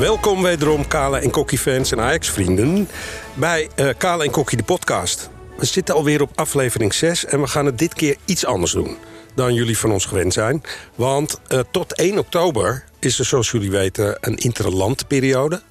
[0.00, 2.88] Welkom wederom Kale en Kokkie fans en Ajax vrienden
[3.34, 5.30] bij uh, Kale en Kokkie de podcast.
[5.56, 8.96] We zitten alweer op aflevering 6 en we gaan het dit keer iets anders doen
[9.34, 10.62] dan jullie van ons gewend zijn.
[10.94, 15.62] Want uh, tot 1 oktober is er zoals jullie weten een interlandperiode.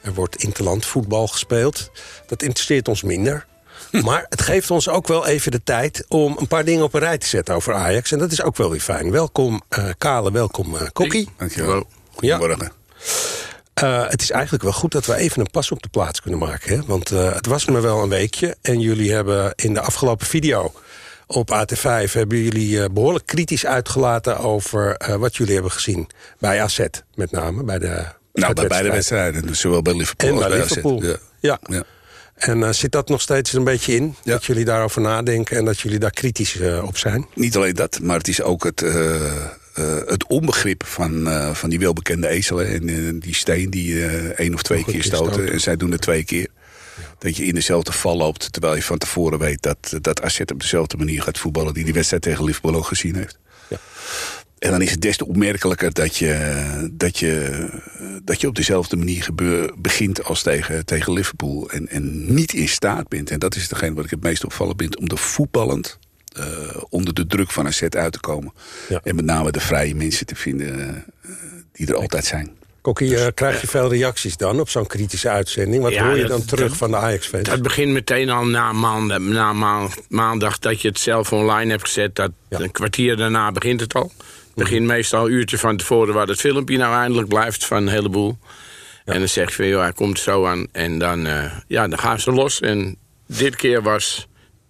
[0.00, 1.90] Er wordt interland voetbal gespeeld.
[2.26, 3.46] Dat interesseert ons minder.
[4.04, 7.00] Maar het geeft ons ook wel even de tijd om een paar dingen op een
[7.00, 8.12] rij te zetten over Ajax.
[8.12, 9.10] En dat is ook wel weer fijn.
[9.10, 11.28] Welkom uh, Kale, welkom uh, Kokkie.
[11.36, 11.86] Dankjewel.
[12.14, 12.72] Goedemorgen.
[12.98, 13.47] Ja.
[13.82, 16.40] Uh, het is eigenlijk wel goed dat we even een pas op de plaats kunnen
[16.40, 16.76] maken.
[16.76, 16.84] Hè?
[16.86, 18.56] Want het was me wel een weekje.
[18.62, 20.72] En jullie hebben in de afgelopen video
[21.26, 22.12] op AT5...
[22.12, 26.08] hebben jullie behoorlijk kritisch uitgelaten over wat jullie hebben gezien.
[26.38, 29.46] Bij AZ met name, bij de Nou, bij beide wedstrijden.
[29.46, 30.98] Dus zowel bij Liverpool en als bij bij Liverpool.
[30.98, 31.04] AZ.
[31.04, 31.18] Ja.
[31.40, 31.58] Ja.
[31.62, 31.84] ja.
[32.38, 34.14] En uh, zit dat nog steeds een beetje in?
[34.22, 34.32] Ja.
[34.32, 37.26] Dat jullie daarover nadenken en dat jullie daar kritisch uh, op zijn?
[37.34, 39.32] Niet alleen dat, maar het is ook het, uh,
[40.06, 42.66] het onbegrip van, van die welbekende ezelen.
[42.66, 45.32] En die steen die één of twee keer stoten.
[45.32, 45.52] stoten.
[45.52, 46.48] En zij doen het twee keer.
[46.96, 47.14] Ja.
[47.18, 49.62] Dat je in dezelfde val loopt, terwijl je van tevoren weet...
[49.62, 51.74] dat, dat AZ op dezelfde manier gaat voetballen...
[51.74, 53.38] die die wedstrijd tegen Liverpool ook gezien heeft.
[53.68, 53.76] Ja.
[54.58, 57.66] En dan is het des te opmerkelijker dat je, dat je,
[58.24, 61.70] dat je op dezelfde manier gebeur, begint als tegen, tegen Liverpool.
[61.70, 64.80] En, en niet in staat bent, en dat is degene wat ik het meest opvallend
[64.80, 64.96] vind...
[64.96, 65.98] om de voetballend
[66.38, 66.44] uh,
[66.88, 68.52] onder de druk van een set uit te komen.
[68.88, 69.00] Ja.
[69.04, 71.32] En met name de vrije mensen te vinden uh,
[71.72, 72.56] die er altijd zijn.
[72.80, 75.82] Kokkie, uh, krijg je veel reacties dan op zo'n kritische uitzending?
[75.82, 77.48] Wat ja, hoor je dan dat, terug dat, van de Ajax-fans?
[77.48, 82.14] Dat begint meteen al na, maandag, na maandag dat je het zelf online hebt gezet.
[82.14, 82.60] Dat ja.
[82.60, 84.12] Een kwartier daarna begint het al.
[84.16, 87.88] Het begint meestal een uurtje van tevoren waar het filmpje nou eindelijk blijft van een
[87.88, 88.38] heleboel.
[89.04, 89.12] Ja.
[89.12, 90.66] En dan zeg je van, joh, hij komt zo aan.
[90.72, 92.60] En dan, uh, ja, dan gaan ze los.
[92.60, 94.27] En dit keer was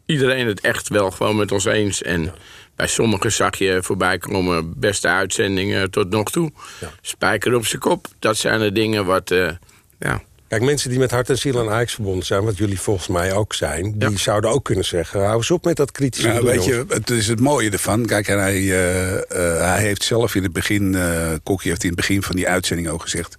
[0.08, 2.02] iedereen het echt wel gewoon met ons eens.
[2.02, 2.34] En ja.
[2.76, 6.52] bij sommigen zag je voorbij komen beste uitzendingen tot nog toe.
[6.80, 6.90] Ja.
[7.00, 8.06] Spijker op zijn kop.
[8.18, 9.50] Dat zijn de dingen wat, uh,
[9.98, 10.22] ja...
[10.48, 12.44] Kijk, mensen die met hart en ziel aan Ajax verbonden zijn...
[12.44, 13.98] wat jullie volgens mij ook zijn...
[13.98, 14.16] die ja.
[14.16, 15.24] zouden ook kunnen zeggen...
[15.24, 18.06] hou eens op met dat kritische nou, weet je, Het is het mooie ervan.
[18.06, 19.20] Kijk, hij, uh, uh,
[19.58, 20.92] hij heeft zelf in het begin...
[20.92, 23.36] Uh, Kokkie heeft in het begin van die uitzending ook gezegd...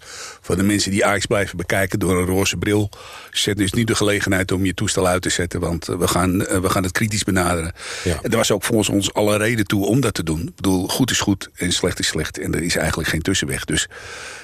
[0.50, 2.90] van de mensen die Ajax blijven bekijken door een roze bril...
[3.32, 5.60] zet dus nu de gelegenheid om je toestel uit te zetten...
[5.60, 7.74] want we gaan, we gaan het kritisch benaderen.
[8.04, 8.20] Ja.
[8.22, 10.40] En er was ook volgens ons alle reden toe om dat te doen.
[10.40, 12.40] Ik bedoel, goed is goed en slecht is slecht.
[12.40, 13.66] En er is eigenlijk geen tussenweg.
[13.66, 13.88] Dus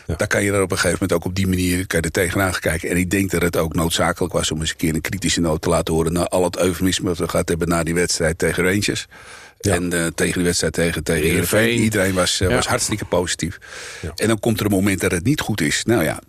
[0.07, 0.15] ja.
[0.15, 1.87] daar kan je er op een gegeven moment ook op die manier...
[1.87, 2.89] kan je er tegenaan kijken.
[2.89, 5.61] En ik denk dat het ook noodzakelijk was om eens een keer een kritische noot
[5.61, 6.13] te laten horen...
[6.13, 9.07] na al het eufemisme wat we gehad hebben na die wedstrijd tegen Rangers.
[9.65, 9.73] Ja.
[9.73, 11.79] En uh, tegen de wedstrijd tegen, tegen Heerenveen.
[11.79, 12.55] Iedereen was, uh, ja.
[12.55, 13.57] was hartstikke positief.
[14.01, 14.11] Ja.
[14.15, 15.83] En dan komt er een moment dat het niet goed is.
[15.83, 16.21] Nou ja,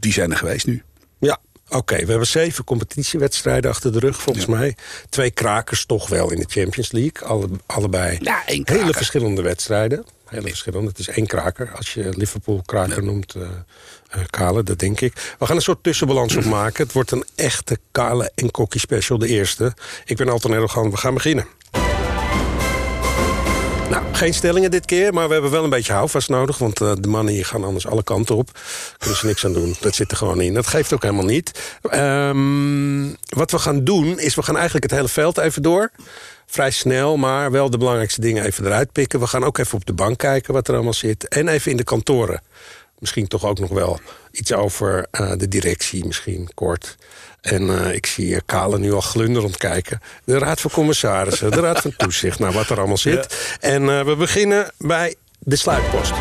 [0.00, 0.82] die zijn er geweest nu.
[1.18, 1.38] Ja,
[1.70, 4.50] Oké, okay, we hebben zeven competitiewedstrijden achter de rug, volgens ja.
[4.50, 4.76] mij.
[5.08, 7.28] Twee krakers toch wel in de Champions League.
[7.28, 10.04] Alle, allebei ja, hele verschillende wedstrijden.
[10.24, 10.88] Hele verschillende.
[10.88, 13.34] Het is één kraker, als je Liverpool kraker noemt...
[13.34, 15.34] Uh, uh, Kale, dat denk ik.
[15.38, 16.84] We gaan een soort tussenbalans op maken.
[16.84, 19.74] Het wordt een echte Kale en Kokkie special, de eerste.
[20.04, 21.46] Ik ben Alton Erdogan, we gaan beginnen.
[23.90, 26.58] Nou, geen stellingen dit keer, maar we hebben wel een beetje houvast nodig...
[26.58, 28.50] want uh, de mannen hier gaan anders alle kanten op.
[28.98, 30.54] Kunnen ze niks aan doen, dat zit er gewoon in.
[30.54, 31.78] Dat geeft ook helemaal niet.
[31.94, 35.90] Um, wat we gaan doen, is we gaan eigenlijk het hele veld even door...
[36.50, 39.20] Vrij snel, maar wel de belangrijkste dingen even eruit pikken.
[39.20, 41.28] We gaan ook even op de bank kijken wat er allemaal zit.
[41.28, 42.42] En even in de kantoren
[42.98, 44.00] misschien toch ook nog wel
[44.30, 46.96] iets over uh, de directie, misschien kort.
[47.40, 50.00] En uh, ik zie uh, Kale nu al glunderend kijken.
[50.24, 53.36] De Raad van Commissarissen, de Raad van Toezicht, nou wat er allemaal zit.
[53.60, 53.68] Ja.
[53.68, 56.12] En we beginnen bij de sluitpost.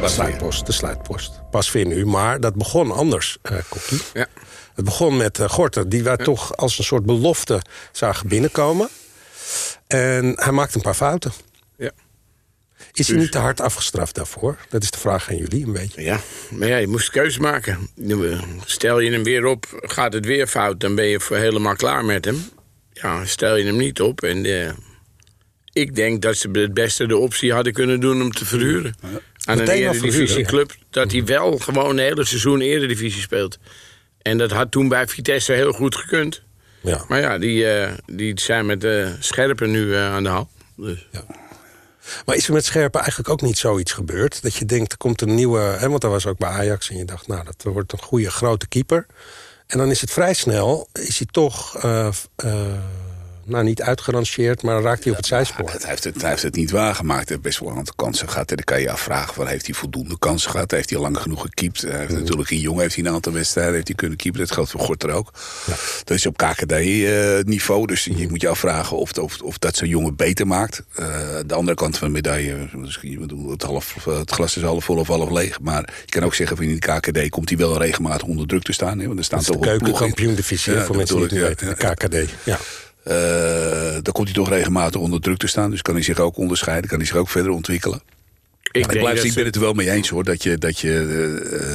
[0.00, 1.40] De sluitpost, de sluitpost.
[1.50, 3.38] Pas weer nu, maar dat begon anders,
[3.68, 4.00] Kokkie.
[4.12, 4.26] Ja.
[4.74, 6.24] Het begon met Gorter, die wij ja.
[6.24, 8.88] toch als een soort belofte zagen binnenkomen.
[9.86, 11.32] En hij maakte een paar fouten.
[12.98, 14.56] Is hij niet te hard afgestraft daarvoor?
[14.68, 16.02] Dat is de vraag aan jullie een beetje.
[16.02, 16.20] Ja,
[16.50, 17.88] maar ja, je moest keuze maken.
[18.64, 20.80] Stel je hem weer op, gaat het weer fout...
[20.80, 22.42] dan ben je helemaal klaar met hem.
[22.92, 24.22] Ja, stel je hem niet op.
[24.22, 24.70] En uh,
[25.72, 28.94] ik denk dat ze het beste de optie hadden kunnen doen om te verhuren.
[29.02, 29.08] Ja.
[29.44, 30.74] Aan een eredivisieclub.
[30.90, 33.58] Dat hij wel gewoon een hele seizoen eredivisie speelt.
[34.22, 36.42] En dat had toen bij Vitesse heel goed gekund.
[36.80, 37.04] Ja.
[37.08, 40.50] Maar ja, die, uh, die zijn met uh, Scherpen nu aan de haal.
[40.76, 41.06] Dus.
[41.12, 41.24] Ja.
[42.26, 44.42] Maar is er met Scherpen eigenlijk ook niet zoiets gebeurd?
[44.42, 45.58] Dat je denkt, er komt een nieuwe...
[45.58, 48.30] Hè, want dat was ook bij Ajax en je dacht, nou, dat wordt een goede
[48.30, 49.06] grote keeper.
[49.66, 52.08] En dan is het vrij snel, is hij toch uh,
[52.44, 52.52] uh,
[53.48, 55.70] nou niet uitgerangeerd, maar raakt hij op het zijspoor.
[55.70, 57.28] Het heeft het, hij heeft het niet waargemaakt.
[57.28, 58.50] Hij heeft best wel een aantal kansen gehad.
[58.50, 60.70] En dan kan je je afvragen, van, heeft hij voldoende kansen gehad?
[60.70, 61.82] Heeft hij lang genoeg gekiept?
[61.82, 64.40] Hij heeft natuurlijk in jong heeft hij een aantal wedstrijden heeft hij kunnen keepen.
[64.40, 65.32] Dat geldt voor Gorter ook.
[66.04, 67.86] Dat is op KKD-niveau.
[67.86, 70.82] dus je moet je afvragen of, of, of dat zo'n jongen beter maakt.
[71.00, 71.06] Uh,
[71.46, 72.68] de andere kant van de medaille,
[73.50, 75.60] het, half, het glas is half vol of half leeg.
[75.60, 78.62] Maar je kan ook zeggen, van in de KKD komt hij wel regelmatig onder druk
[78.62, 78.98] te staan.
[78.98, 79.06] Hè?
[79.06, 81.68] Want er staan toch de keukenkampioen-divisie voor mensen die het weten.
[81.68, 82.58] De KKD, ja.
[83.08, 85.70] Uh, dan komt hij toch regelmatig onder druk te staan.
[85.70, 88.02] Dus kan hij zich ook onderscheiden, kan hij zich ook verder ontwikkelen.
[88.72, 90.90] Ik, ik, blijf, ik ben het er wel mee eens hoor, dat je, dat je,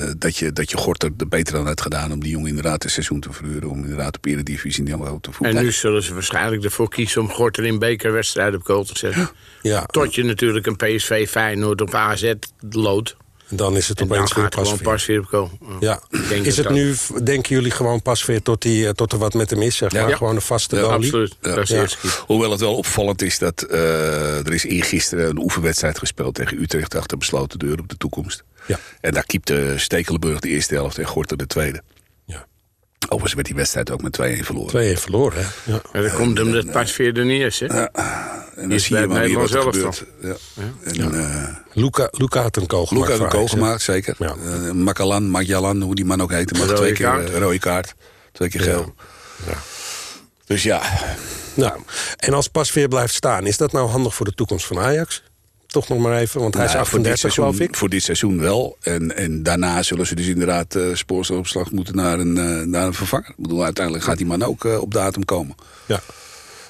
[0.06, 2.84] uh, dat je, dat je Gorter er beter aan hebt gedaan om die jongen inderdaad
[2.84, 3.70] het seizoen te verhuren.
[3.70, 5.58] Om inderdaad op Eredivisie niet te voetballen.
[5.58, 9.30] En nu zullen ze waarschijnlijk ervoor kiezen om Gorter in bekerwedstrijden op goal te zetten.
[9.62, 9.86] Ja.
[9.86, 12.34] Tot je natuurlijk een PSV Feyenoord op AZ
[12.70, 13.16] loodt.
[13.56, 15.58] Dan is het opeens weer pas pas weer komen.
[15.80, 16.02] Ja.
[16.30, 19.50] Is het nu, denken jullie, gewoon pas weer tot, die, eh, tot er wat met
[19.50, 19.76] hem is?
[19.76, 20.10] Zeg maar?
[20.10, 20.16] Ja.
[20.16, 21.38] Gewoon een vaste ja, Absoluut.
[21.42, 21.88] Ja.
[22.26, 26.96] Hoewel het wel opvallend is dat uh, er is eergisteren een oefenwedstrijd gespeeld tegen Utrecht
[26.96, 28.44] achter besloten deur op de toekomst.
[28.66, 28.80] Ja.
[29.02, 31.82] En daar keepte Stekelenburg de eerste helft en Gorter de tweede.
[33.04, 34.96] Overigens werd die wedstrijd ook met 2-1 verloren.
[34.98, 35.72] 2-1 verloren, hè?
[35.72, 35.82] Ja.
[35.92, 37.66] En dan komt hem de pasveer er niet eens, hè?
[37.66, 37.90] Ja.
[38.56, 40.04] En dan zie je maar weer wat er gebeurt.
[40.22, 40.36] Ja.
[40.84, 41.10] En, ja.
[41.10, 43.10] Uh, Luca, Luca had een kool gemaakt.
[43.10, 44.16] Luca had een kool gemaakt, zeker.
[44.18, 44.36] Ja.
[45.46, 46.54] Uh, hoe die man ook heette.
[46.60, 47.96] Maar twee keer uh, rode kaart.
[48.32, 48.94] Twee keer geel.
[49.46, 49.58] Ja.
[50.46, 50.82] Dus ja.
[51.54, 51.80] Nou,
[52.18, 55.24] en als Pasveer blijft staan, is dat nou handig voor de toekomst van Ajax?
[55.74, 57.76] Toch nog maar even, want hij nou, is 38 geloof ik.
[57.76, 58.78] Voor dit seizoen wel.
[58.82, 62.94] En, en daarna zullen ze dus inderdaad uh, spoorstofopslag moeten naar een, uh, naar een
[62.94, 63.30] vervanger.
[63.30, 65.56] Ik bedoel, uiteindelijk gaat die man ook uh, op datum komen.
[65.86, 66.02] Ja.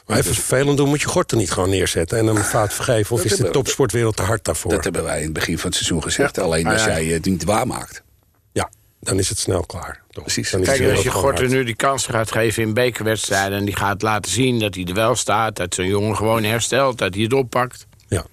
[0.06, 2.18] Maar even vervelend doen, moet je Gorten niet gewoon neerzetten...
[2.18, 4.72] en hem fout vergeven, of is de topsportwereld te hard daarvoor?
[4.72, 6.40] Dat hebben wij in het begin van het seizoen gezegd.
[6.40, 8.04] Alleen als jij het niet waarmaakt.
[8.52, 8.70] Ja,
[9.00, 10.02] dan is het snel klaar.
[10.10, 10.24] Toch?
[10.24, 10.50] Precies.
[10.50, 13.58] Kijk, als je Gorten nu die kans gaat geven in bekerwedstrijden...
[13.58, 15.56] en die gaat laten zien dat hij er wel staat...
[15.56, 17.86] dat zo'n jongen gewoon herstelt, dat hij het oppakt...
[18.08, 18.26] Ja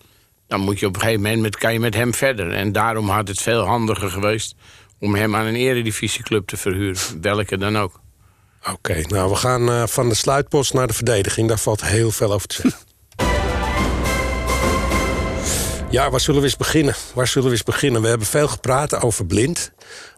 [0.50, 2.52] dan moet je op een gegeven moment kan je met hem verder.
[2.52, 4.54] En daarom had het veel handiger geweest
[4.98, 7.20] om hem aan een eredivisieclub te verhuren.
[7.20, 8.00] Welke dan ook.
[8.72, 11.48] Oké, nou we gaan uh, van de sluitpost naar de verdediging.
[11.48, 12.80] Daar valt heel veel over te zeggen.
[15.90, 16.94] Ja, waar zullen we eens beginnen?
[17.14, 18.02] Waar zullen we eens beginnen?
[18.02, 19.72] We hebben veel gepraat over Blind.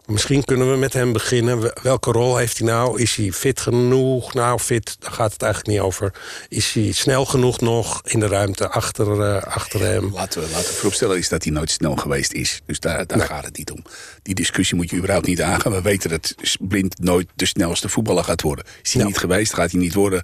[0.05, 1.71] Misschien kunnen we met hem beginnen.
[1.81, 3.01] Welke rol heeft hij nou?
[3.01, 4.33] Is hij fit genoeg?
[4.33, 6.13] Nou, fit, daar gaat het eigenlijk niet over.
[6.49, 10.13] Is hij snel genoeg nog in de ruimte achter, uh, achter hem?
[10.13, 12.61] Laten we, laten we vooropstellen is dat hij nooit snel geweest is.
[12.65, 13.83] Dus daar, daar gaat het niet om.
[14.21, 15.71] Die discussie moet je überhaupt niet aangaan.
[15.71, 18.65] We weten dat Blind nooit de snelste voetballer gaat worden.
[18.81, 20.23] Is hij niet geweest, gaat hij niet worden.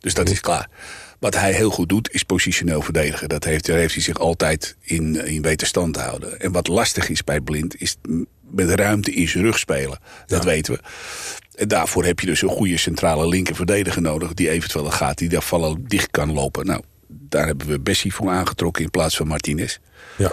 [0.00, 0.68] Dus dat is klaar.
[1.18, 3.28] Wat hij heel goed doet, is positioneel verdedigen.
[3.28, 6.40] Dat heeft, daar heeft hij zich altijd in, in weten stand te houden.
[6.40, 7.96] En wat lastig is bij Blind, is
[8.50, 9.98] met ruimte in zijn rug spelen.
[10.26, 10.80] Dat weten we.
[11.54, 14.34] En daarvoor heb je dus een goede centrale linker verdediger nodig...
[14.34, 16.66] die eventueel gaat, die daar vallen dicht kan lopen.
[16.66, 19.78] Nou, daar hebben we Bessie voor aangetrokken in plaats van Martinez.
[20.16, 20.32] Ja.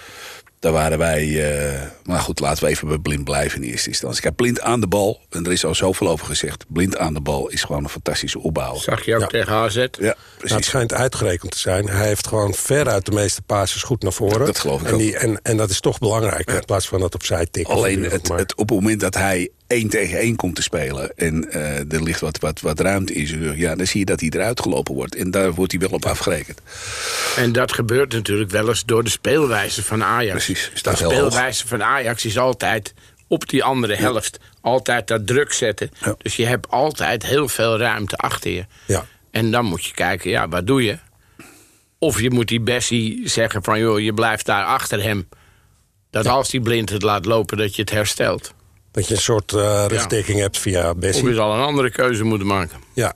[0.66, 1.26] Daar waren wij...
[1.26, 4.22] Uh, maar goed, laten we even bij blind blijven in eerste instantie.
[4.22, 6.66] Kijk, blind aan de bal, en er is al zoveel over gezegd...
[6.68, 8.76] blind aan de bal is gewoon een fantastische opbouw.
[8.76, 9.76] Zag je ook tegen AZ?
[9.76, 10.16] Ja, precies.
[10.42, 11.90] Nou, het schijnt uitgerekend te zijn.
[11.90, 14.46] Hij heeft gewoon veruit de meeste passes goed naar voren.
[14.46, 17.16] Dat geloof ik en, die, en, en dat is toch belangrijk, in plaats van dat
[17.16, 17.74] opzij tikken.
[17.74, 21.12] Alleen het, het, op het moment dat hij één tegen één komt te spelen...
[21.16, 23.58] en uh, er ligt wat, wat, wat ruimte in zijn rug...
[23.58, 25.16] ja, dan zie je dat hij eruit gelopen wordt.
[25.16, 26.62] En daar wordt hij wel op afgerekend.
[27.36, 30.46] En dat gebeurt natuurlijk wel eens door de speelwijze van Ajax.
[30.46, 30.72] Precies.
[30.82, 32.94] De speelwijze van Ajax is altijd
[33.28, 34.40] op die andere helft.
[34.62, 35.92] Altijd dat druk zetten.
[36.00, 36.16] Ja.
[36.18, 38.66] Dus je hebt altijd heel veel ruimte achter je.
[38.86, 39.06] Ja.
[39.32, 40.98] En dan moet je kijken, ja, wat doe je?
[42.00, 45.30] Of je moet die Bessie zeggen van, joh, je blijft daar achter hem.
[46.10, 48.54] Dat als die blind het laat lopen, dat je het herstelt.
[48.96, 51.24] Dat je een soort uh, rugdekking hebt via Bessie.
[51.24, 52.80] Of je zal een andere keuze moeten maken.
[52.94, 53.14] Ja.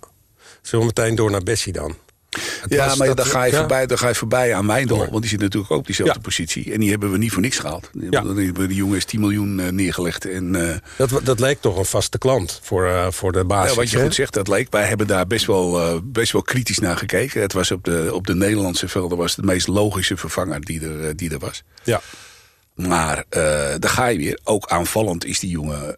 [0.61, 1.95] Zullen we meteen door naar Bessie dan?
[2.67, 4.97] ja, maar dan, ga je voorbij, dan ga je voorbij aan Wijndal.
[4.97, 6.73] Want die zit natuurlijk ook op diezelfde positie.
[6.73, 7.89] En die hebben we niet voor niks gehaald.
[7.93, 8.21] Ja.
[8.21, 10.25] Dan hebben die jongens 10 miljoen uh, neergelegd.
[10.25, 13.69] En, uh, dat, dat leek toch een vaste klant voor, uh, voor de basis.
[13.69, 14.67] Ja, wat je goed zegt, dat leek.
[14.69, 17.41] Wij hebben daar best wel, best wel kritisch naar gekeken.
[17.41, 20.81] Het was op de, op de Nederlandse velden was het de meest logische vervanger die
[20.81, 21.63] er, die er was.
[21.83, 22.01] Ja.
[22.87, 23.23] Maar
[23.79, 24.39] daar ga je weer.
[24.43, 25.97] Ook aanvallend is die jongen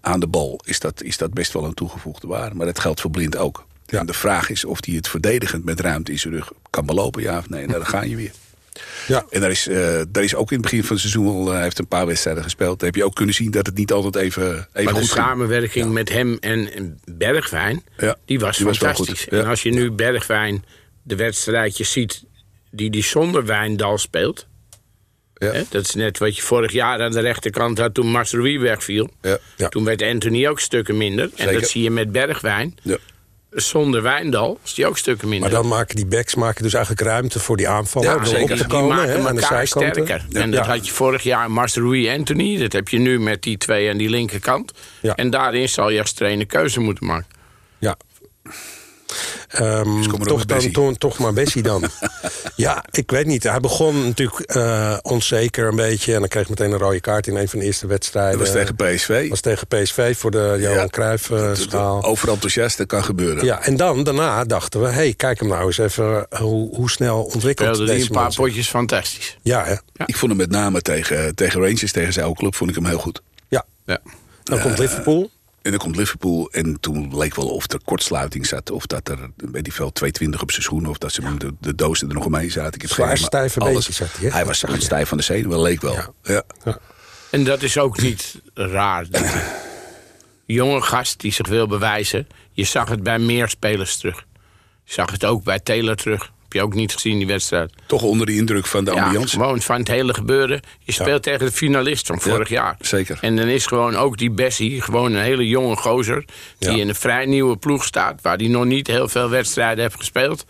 [0.00, 0.60] aan de bal.
[0.64, 2.54] Is dat, is dat best wel een toegevoegde waarde.
[2.54, 3.66] Maar dat geldt voor Blind ook.
[3.86, 3.98] Ja.
[3.98, 7.22] En de vraag is of hij het verdedigend met ruimte in zijn rug kan belopen,
[7.22, 7.66] ja of nee.
[7.66, 8.30] Nou, dan ga je weer.
[9.06, 9.24] Ja.
[9.30, 11.60] En daar is, uh, daar is ook in het begin van het seizoen al, uh,
[11.60, 12.78] heeft een paar wedstrijden gespeeld.
[12.78, 15.08] Daar heb je ook kunnen zien dat het niet altijd even, even maar goed de
[15.08, 15.90] samenwerking ja.
[15.90, 18.16] met hem en Bergwijn, ja.
[18.24, 19.28] die was Die fantastisch.
[19.28, 20.64] En als je nu Bergwijn
[21.02, 22.24] de wedstrijdjes ziet
[22.70, 24.46] die die zonder Wijndal speelt...
[25.38, 25.52] Ja.
[25.52, 29.10] Hè, dat is net wat je vorig jaar aan de rechterkant had toen Masrowi wegviel.
[29.22, 29.38] Ja.
[29.56, 29.68] Ja.
[29.68, 31.30] Toen werd Anthony ook stukken minder.
[31.36, 32.76] En dat zie je met Bergwijn.
[32.82, 32.96] Ja.
[33.50, 35.50] zonder Wijndal is die ook stukken minder.
[35.50, 38.08] Maar dan maken die backs maken dus eigenlijk ruimte voor die aanvallen.
[38.08, 38.42] Ja, zeker.
[38.42, 40.04] op te die komen, maken hè, maar aan de elkaar zijkanten.
[40.04, 40.40] sterker.
[40.42, 42.58] En dat had je vorig jaar Master Anthony.
[42.58, 44.72] Dat heb je nu met die twee aan die linkerkant.
[45.00, 45.14] Ja.
[45.14, 47.28] En daarin zal je als trainer keuze moeten maken.
[47.78, 47.96] Ja.
[49.48, 51.84] Ehm, toch, dan, toch, toch maar Bessie dan.
[52.56, 53.42] ja, ik weet niet.
[53.42, 56.14] Hij begon natuurlijk eh, onzeker een beetje.
[56.14, 58.38] En dan kreeg meteen een rode kaart in een van de eerste wedstrijden.
[58.38, 59.28] Dat was tegen PSV.
[59.28, 60.86] was tegen PSV voor de Johan Ja.
[60.86, 62.04] Cruijff eh, schaal.
[62.04, 63.44] Overenthousiast, dat kan gebeuren.
[63.44, 64.86] Ja, en dan, daarna dachten we...
[64.86, 68.10] hé, hey, kijk hem nou eens even eh, hoe, hoe snel ontwikkelt die deze een
[68.10, 69.38] paar potjes fantastisch.
[69.42, 69.74] Ja, hè?
[70.06, 72.86] Ik vond hem met name tegen, tegen Rangers, tegen zijn oude club, vond ik hem
[72.86, 73.22] heel goed.
[73.48, 73.64] Ja.
[73.84, 73.98] Ja.
[74.42, 75.30] Dan komt Liverpool.
[75.68, 78.70] En dan komt Liverpool en toen leek wel of er kortsluiting zat.
[78.70, 80.90] Of dat er, weet ik veel, 220 op zijn schoenen.
[80.90, 82.74] Of dat ze hem de, de dozen er nog omheen zaten.
[82.74, 84.34] Ik heb Zwaar geen idee, maar stijve alles- had hij, hè?
[84.34, 85.94] Hij was stijf van de zenuwen, leek wel.
[86.22, 86.42] Ja.
[86.64, 86.78] Ja.
[87.30, 89.06] En dat is ook niet raar.
[90.46, 92.26] Jonge gast die zich wil bewijzen.
[92.52, 94.24] Je zag het bij meer spelers terug.
[94.84, 96.32] Je zag het ook bij Taylor terug.
[96.48, 97.72] Heb je ook niet gezien, die wedstrijd.
[97.86, 99.36] Toch onder de indruk van de Ja, ambiance.
[99.36, 100.60] gewoon van het hele gebeuren.
[100.78, 102.76] Je speelt tegen de finalist van vorig jaar.
[102.80, 103.18] zeker.
[103.20, 106.24] En dan is gewoon ook die Bessie, gewoon een hele jonge gozer...
[106.58, 108.22] die in een vrij nieuwe ploeg staat...
[108.22, 110.46] waar die nog niet heel veel wedstrijden heeft gespeeld.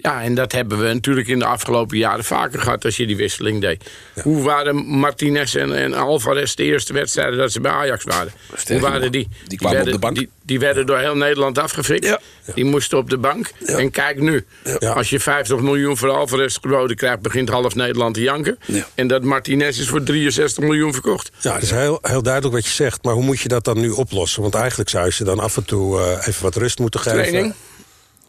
[0.00, 2.84] Ja, en dat hebben we natuurlijk in de afgelopen jaren vaker gehad...
[2.84, 3.90] als je die wisseling deed.
[4.22, 7.38] Hoe waren Martinez en, en Alvarez de eerste wedstrijden...
[7.38, 8.32] dat ze bij Ajax waren?
[8.68, 9.28] Hoe waren die?
[9.46, 10.16] die kwamen op werden, de bank.
[10.16, 12.04] Die, die werden door heel Nederland afgefikt.
[12.04, 12.20] Ja.
[12.54, 13.50] Die moesten op de bank.
[13.66, 14.44] En kijk nu,
[14.94, 17.20] als je 50 miljoen voor Alvarez geboden krijgt...
[17.20, 18.58] begint half Nederland te janken.
[18.64, 18.86] Ja.
[18.94, 21.30] En dat Martinez is voor 63 miljoen verkocht.
[21.38, 23.04] Ja, het is heel, heel duidelijk wat je zegt.
[23.04, 24.42] Maar hoe moet je dat dan nu oplossen?
[24.42, 27.18] Want eigenlijk zou je ze dan af en toe eh, even wat rust moeten geven.
[27.18, 27.54] Training.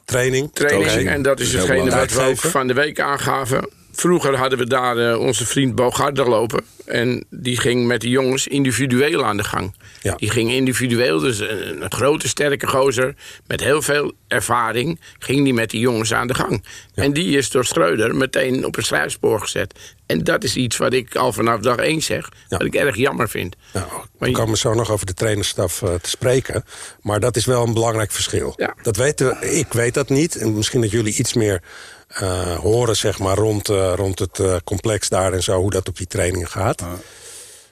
[0.09, 0.49] Training.
[0.53, 1.09] training.
[1.09, 3.69] En dat is heel hetgene wat we ook van de week aangaven.
[3.91, 6.63] Vroeger hadden we daar eh, onze vriend Bogarde lopen.
[6.85, 9.75] En die ging met de jongens individueel aan de gang.
[10.01, 10.15] Ja.
[10.15, 13.15] Die ging individueel, dus een, een grote sterke gozer...
[13.47, 16.63] met heel veel ervaring, ging die met die jongens aan de gang.
[16.95, 19.73] En die is door Schreuder meteen op een schrijfspoor gezet.
[20.09, 22.29] En dat is iets wat ik al vanaf dag één zeg...
[22.47, 22.57] Ja.
[22.57, 23.55] wat ik erg jammer vind.
[23.73, 26.63] Nou, Maar we komen zo nog over de trainerstaf eh, te spreken.
[27.01, 28.53] Maar dat is wel een belangrijk verschil.
[28.55, 28.75] Ja.
[28.81, 30.35] Dat weten we, ik weet dat niet.
[30.35, 31.61] En misschien dat jullie iets meer
[32.09, 35.59] eh, horen zeg maar, rond, eh, rond het eh, complex daar en zo...
[35.59, 36.83] hoe dat op die trainingen gaat.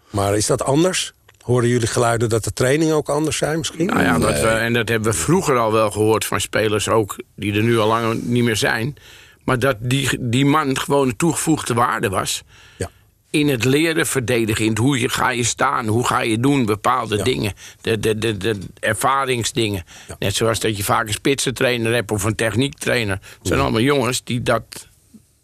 [0.10, 1.14] Maar is dat anders?
[1.42, 3.86] Horen jullie geluiden dat de trainingen ook anders zijn misschien?
[3.86, 7.16] Nou ja, we, en dat hebben we vroeger al wel gehoord van spelers ook...
[7.36, 8.98] die er nu al lang niet meer zijn.
[9.48, 12.44] Maar dat die, die man gewoon een toegevoegde waarde was...
[12.78, 12.90] Ja.
[13.30, 15.88] in het leren verdedigen, in het hoe je, ga je staan...
[15.88, 17.24] hoe ga je doen, bepaalde Ja.
[17.24, 17.54] dingen.
[17.82, 19.84] De, de, de, de ervaringsdingen.
[20.20, 23.20] Net zoals dat je vaak een spitsentrainer hebt of een techniektrainer.
[23.38, 24.88] Het zijn allemaal jongens die dat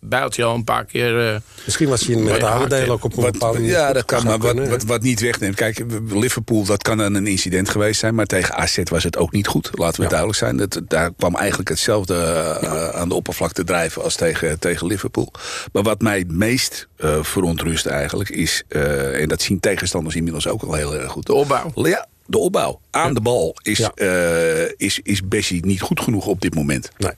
[0.03, 1.29] bijltje al een paar keer...
[1.33, 4.05] eh, Misschien was hij in deel het- ook op een Wat, bepaalde manier ja, dat
[4.05, 5.55] kan, maar wat, kunnen, wat, niet wegneemt.
[5.55, 8.15] Kijk, Liverpool, dat kan dan een incident geweest zijn.
[8.15, 9.69] Maar tegen AZ was het ook niet goed.
[9.73, 10.09] Laten we Ja.
[10.09, 10.57] duidelijk zijn.
[10.57, 15.31] Dat, daar kwam eigenlijk hetzelfde eh, aan de oppervlakte drijven als tegen, tegen Liverpool.
[15.71, 18.63] Maar wat mij het meest eh, verontrust eigenlijk is...
[18.67, 21.25] eh, en dat zien tegenstanders inmiddels ook al heel erg goed.
[21.25, 21.71] De opbouw.
[21.75, 22.79] Ja, de opbouw.
[22.91, 23.91] Aan de bal is, Ja.
[23.95, 26.89] eh, is, is Bessie niet goed genoeg op dit moment.
[26.97, 27.11] Nee.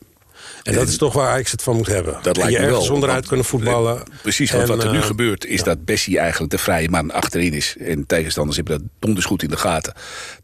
[0.66, 2.18] En dat is toch waar Ajax het van moet hebben.
[2.22, 2.82] Dat lijkt je me wel.
[2.82, 4.04] onderuit Want- kunnen voetballen.
[4.22, 7.12] Precies, want En, wat er nu eh, gebeurt is dat Bessie eigenlijk de vrije man
[7.12, 7.76] achterin is.
[7.80, 9.94] En tegenstanders hebben dat donders goed in de gaten.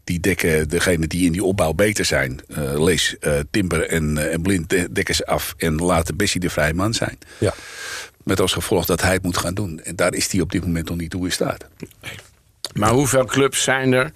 [0.04, 2.40] Die dekken degene die in die opbouw beter zijn.
[2.48, 6.40] eh, lees eh, Timber en, eh, en Blind de- dekken ze af en laten Bessie
[6.40, 7.18] de vrije man zijn.
[7.38, 7.54] Ja.
[8.24, 9.80] Met als gevolg dat hij het moet gaan doen.
[9.80, 11.64] En daar is hij op dit moment nog niet toe in staat.
[12.74, 14.12] Maar hoeveel clubs zijn er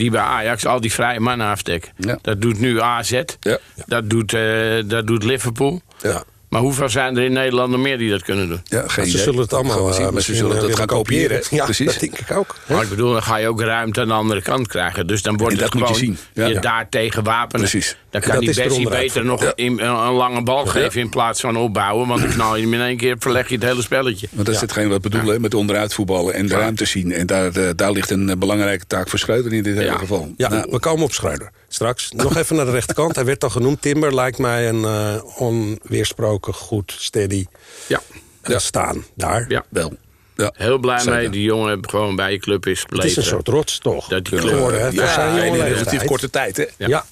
[0.00, 1.92] die bij Ajax al die vrije mannen afdekken?
[1.96, 2.18] Ja.
[2.22, 3.58] Dat doet nu AZ, Ja.
[3.86, 5.80] dat, doet, eh, dat doet Liverpool.
[6.02, 6.22] Ja.
[6.50, 8.60] Maar hoeveel zijn er in Nederland nog meer die dat kunnen doen?
[8.64, 9.22] Ja, geen Ze idee.
[9.22, 11.42] zullen het allemaal Gaan eh, zien, maar ze zullen eh, dat willen gaan kopiëren.
[11.50, 11.86] Ja, Precies.
[11.86, 12.56] dat denk ik ook.
[12.66, 12.74] hè?
[12.74, 15.06] Maar ik bedoel, dan ga je ook ruimte aan de andere kant krijgen.
[15.06, 16.42] Dus dan wordt En het dat moet je gewoon zien.
[16.44, 16.46] Ja.
[16.50, 17.68] je daar tegen wapenen.
[17.68, 17.96] Precies.
[18.10, 19.52] Dan kan dat die is Bessie beter nog Ja.
[19.54, 22.08] in, een, een lange bal geven in plaats van opbouwen.
[22.08, 24.28] Want dan knal je hem in één keer, verleg je het hele spelletje.
[24.30, 27.12] Want dat is hetgeen wat we bedoelen met onderuit voetballen en de ruimte zien.
[27.12, 30.32] En daar, eh, daar ligt een eh, belangrijke taak voor Schreuder in dit hele geval.
[30.36, 31.50] Ja, Nou, we komen op Schreuder.
[31.72, 32.10] Straks.
[32.12, 33.14] Nog even naar de rechterkant.
[33.14, 33.82] Hij werd al genoemd.
[33.82, 37.46] Timber lijkt mij een eh, onweersproken, goed, steady
[37.86, 38.00] Ja,
[38.42, 39.44] eh, staan daar.
[39.48, 39.64] ja.
[39.68, 39.92] wel.
[40.36, 40.52] Ja.
[40.56, 41.12] heel blij Zeker.
[41.14, 41.28] mee.
[41.30, 43.10] Die jongen gewoon bij je club is Het gebleven.
[43.10, 44.08] is een soort rots, toch?
[44.08, 46.64] Dat die Ja, club- geworden, ja, zijn in een relatief korte tijd, hè?
[46.76, 47.04] Ja.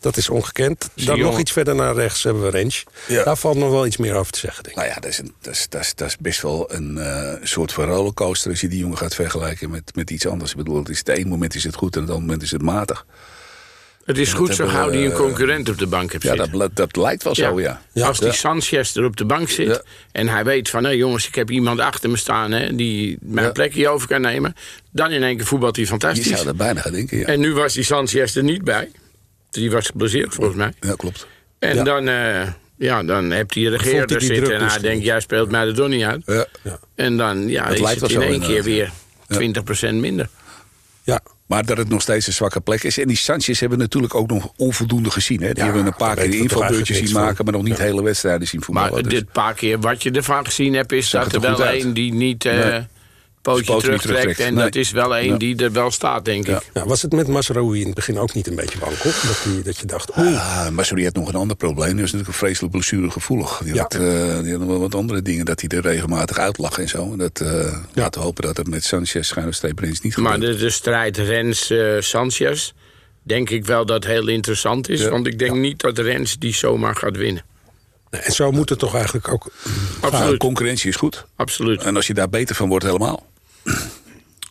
[0.00, 0.88] dat is ongekend.
[0.94, 2.82] Dan nog iets verder naar rechts hebben we Range.
[3.08, 3.24] Ja.
[3.24, 4.82] Daar valt nog wel iets meer over te zeggen, denk ik.
[4.82, 7.34] Nou ja, dat is, een, dat is, dat is, dat is best wel een eh,
[7.42, 8.50] soort van rollercoaster...
[8.50, 10.50] als je die jongen gaat vergelijken met, met iets anders.
[10.50, 12.50] Ik bedoel, het is, het ene moment is het goed en het andere moment is
[12.50, 13.06] het matig.
[14.06, 16.58] Het is goed zo gauw die een eh, concurrent op de bank hebt Ja, zitten.
[16.58, 17.82] dat, dat lijkt wel zo, ja.
[17.92, 18.06] Ja.
[18.06, 18.32] Als die Ja.
[18.32, 19.80] Sanchez er op de bank zit Ja.
[20.12, 20.84] en hij weet van...
[20.84, 23.52] hé jongens, ik heb iemand achter me staan hè, die mijn Ja.
[23.52, 24.54] plekje over kan nemen...
[24.92, 26.26] dan in één keer voetbalt hij Je fantastisch.
[26.28, 27.24] zou dat bijna gaan denken, ja.
[27.26, 28.90] En nu was die Sanchez er niet bij.
[29.50, 30.72] die was geblesseerd volgens mij.
[30.80, 31.26] Ja, klopt.
[31.58, 31.82] En Ja.
[31.84, 32.48] dan, eh,
[32.78, 35.72] ja, dan heb die regeerder hij zitten en hij misschien denkt, jij speelt mij de
[35.72, 36.22] donnie uit.
[36.26, 36.46] Ja.
[36.94, 38.90] En dan ja, Het is lijkt het in één keer weer
[39.26, 40.28] 20% minder.
[41.06, 42.98] Ja, Maar dat het nog steeds een zwakke plek is.
[42.98, 45.40] En die Sanchez hebben we natuurlijk ook nog onvoldoende gezien.
[45.40, 45.46] Hè.
[45.46, 47.44] Die Ja, hebben we een paar keer toch invalbeurtjes zien maken...
[47.44, 48.92] maar nog niet hele wedstrijden zien voetballen.
[48.92, 51.66] Maar Dus- dit paar keer wat je ervan gezien hebt, is Zag dat er wel
[51.66, 52.86] één die niet eh Nee.
[53.54, 54.02] Pootje terugtrekt.
[54.02, 54.38] terugtrekt.
[54.40, 54.64] En Nee.
[54.64, 55.36] dat is wel één Ja.
[55.36, 56.60] die er wel staat, denk ik.
[56.74, 59.10] ja, was het met Masraoui in het begin ook niet een beetje wankel?
[59.26, 60.26] Dat, die, dat je dacht, oeh,
[60.58, 61.90] Ah, maar sorry, had nog een ander probleem.
[61.92, 63.60] Die was natuurlijk een vreselijk blessuregevoelig.
[63.64, 63.82] Die, Ja.
[63.82, 64.00] had, eh,
[64.42, 67.12] die had nog wel wat andere dingen, dat hij er regelmatig uitlag en zo.
[67.12, 70.32] En Dat, eh Laten we hopen dat het met Sanchez schuine streep Rens niet Maar
[70.32, 70.58] gebeurt.
[70.58, 72.72] de, de strijd Rens-Sanchez,
[73.22, 75.00] denk ik wel dat heel interessant is.
[75.00, 75.10] Ja.
[75.10, 77.42] Want ik denk niet dat Rens die zomaar gaat winnen.
[78.10, 79.50] En zo moet het toch eigenlijk ook...
[80.00, 80.38] Ah, Absoluut.
[80.38, 81.24] concurrentie is goed.
[81.36, 81.82] Absoluut.
[81.82, 83.26] En als je daar beter van wordt, helemaal.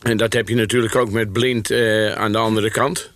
[0.02, 3.10] En dat heb je natuurlijk ook met Blind eh, aan de andere kant.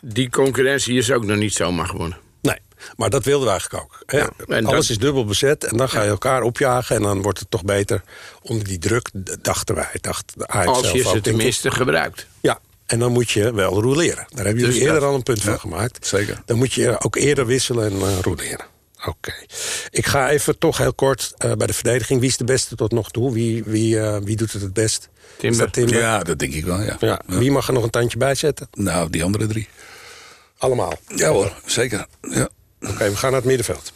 [0.00, 2.18] Die concurrentie is ook nog niet zomaar gewonnen.
[2.42, 2.56] Nee,
[2.96, 4.02] maar dat wilden we eigenlijk ook.
[4.06, 4.18] Hè?
[4.18, 6.96] Ja, en Alles dat- is dubbel bezet en dan ga je elkaar opjagen...
[6.96, 8.02] en dan wordt het toch beter
[8.42, 9.08] onder die druk,
[9.42, 9.88] dachten wij.
[10.00, 11.22] Dacht de Als je ze ik.
[11.22, 12.26] tenminste gebruikt.
[12.40, 14.26] Ja, en dan moet je wel roleren.
[14.28, 16.06] Daar hebben jullie Dus eerder dat- al een punt van gemaakt.
[16.06, 16.42] zeker.
[16.44, 18.64] Dan moet je ook eerder wisselen en uh, roleren.
[19.06, 19.32] Oké.
[19.90, 22.20] Ik ga even toch heel kort uh, bij de verdediging.
[22.20, 23.32] Wie is de beste tot nog toe?
[23.32, 25.08] Wie, wie, uh, wie doet het het best?
[25.36, 25.50] Timber.
[25.50, 25.98] Is dat Timber?
[25.98, 26.96] Ja, dat denk ik wel, ja.
[27.00, 27.20] Ja.
[27.26, 28.68] Wie mag er nog een tandje bij zetten?
[28.72, 29.68] Nou, die andere drie.
[30.58, 30.92] Allemaal.
[31.14, 32.06] Ja hoor, zeker.
[32.20, 32.48] Ja.
[32.80, 33.92] Oké, we gaan naar het middenveld.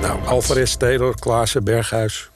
[0.00, 2.30] Nou, Alvarez, Taylor, Klaassen, Berghuis.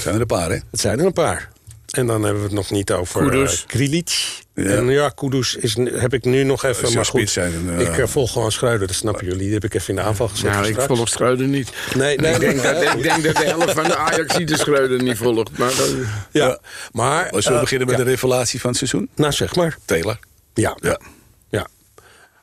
[0.00, 0.58] Zijn er een paar, hè?
[0.70, 1.50] Het zijn er een paar.
[1.90, 4.35] En dan hebben we het nog niet over uh, Krilic.
[4.56, 4.64] Ja.
[4.64, 6.94] En ja, Kudus is, heb ik nu nog even...
[6.94, 9.44] Maar goed, zijn, uh, ik uh, volg gewoon Schreuder, dat snappen jullie.
[9.44, 10.52] Die heb ik even in de aanval gezet.
[10.52, 11.72] Nou, ik volg Schreuder niet.
[11.94, 15.02] Nee, nee, ik, denk dat, ik denk dat de helft van de Ajax de Schreuder
[15.02, 15.58] niet volgt.
[15.58, 16.58] Maar dan, Ja,
[16.92, 17.30] maar...
[17.30, 18.04] Als we eh, beginnen met ja.
[18.04, 19.08] de revelatie van het seizoen?
[19.14, 19.76] Nou, zeg maar.
[19.84, 20.18] Taylor.
[20.54, 20.76] Ja.
[20.80, 21.00] Ja.
[21.48, 21.66] ja.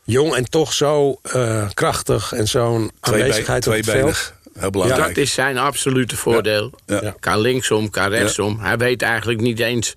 [0.04, 4.34] Jong en toch zo eh, krachtig en zo'n aanwezigheid op het veld.
[4.60, 5.08] Heel belangrijk.
[5.08, 6.72] dat is zijn absolute voordeel.
[6.86, 7.00] Ja.
[7.02, 7.16] Ja.
[7.20, 8.60] Kan linksom, kan rechtsom.
[8.60, 9.94] Hij weet eigenlijk niet eens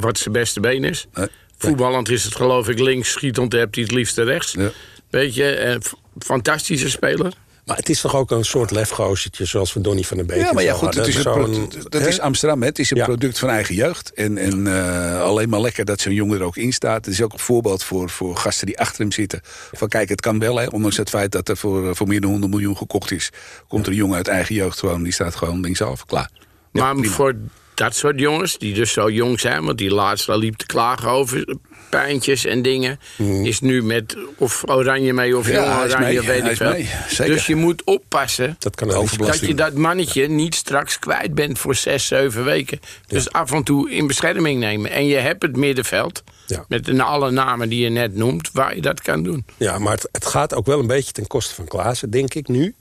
[0.00, 1.06] wat zijn beste been is.
[1.14, 1.28] Nee.
[1.58, 4.52] Voetballend is het geloof ik links, schietend hebt hij het liefste rechts.
[4.52, 4.70] Ja.
[5.10, 5.76] Weet je, eh,
[6.18, 7.32] fantastische speler.
[7.66, 10.52] Maar het is toch ook een soort lefgoosje zoals we Donny van den Beek Ja,
[10.52, 12.60] maar ja, goed, het is, een dat is Amsterdam.
[12.60, 12.66] Hè?
[12.66, 13.04] Het is een Ja.
[13.04, 14.12] product van eigen jeugd.
[14.12, 17.04] En, en eh, alleen maar lekker dat zo'n jongen er ook in staat.
[17.04, 19.40] Het is ook een voorbeeld voor, voor gasten die achter hem zitten.
[19.72, 20.66] Van kijk, het kan wel, hè?
[20.66, 23.30] ondanks het feit dat er voor, voor meer dan 100 miljoen gekocht is.
[23.68, 26.30] Komt er een jongen uit eigen jeugd gewoon, die staat gewoon linksaf, klaar.
[26.72, 27.14] Ja, maar prima.
[27.14, 27.34] voor
[27.76, 29.64] dat soort jongens, die dus zo jong zijn...
[29.64, 31.56] want die laatste liep te klagen over
[31.90, 33.00] pijntjes en dingen...
[33.42, 35.54] is nu met of oranje mee of Mhm.
[35.54, 37.34] Ja, jong oranje, mee, weet ik zeker.
[37.34, 38.56] Dus je moet oppassen...
[38.58, 38.88] Dat kan.
[39.16, 42.80] Dat je dat mannetje niet straks kwijt bent voor zes, zeven weken.
[43.06, 44.90] Dus af en toe in bescherming nemen.
[44.90, 46.64] En je hebt het middenveld, Ja.
[46.68, 49.44] met de, alle namen die je net noemt, waar je dat kan doen.
[49.56, 52.48] Ja, maar het, het gaat ook wel een beetje ten koste van Klaassen, denk ik
[52.48, 52.74] nu.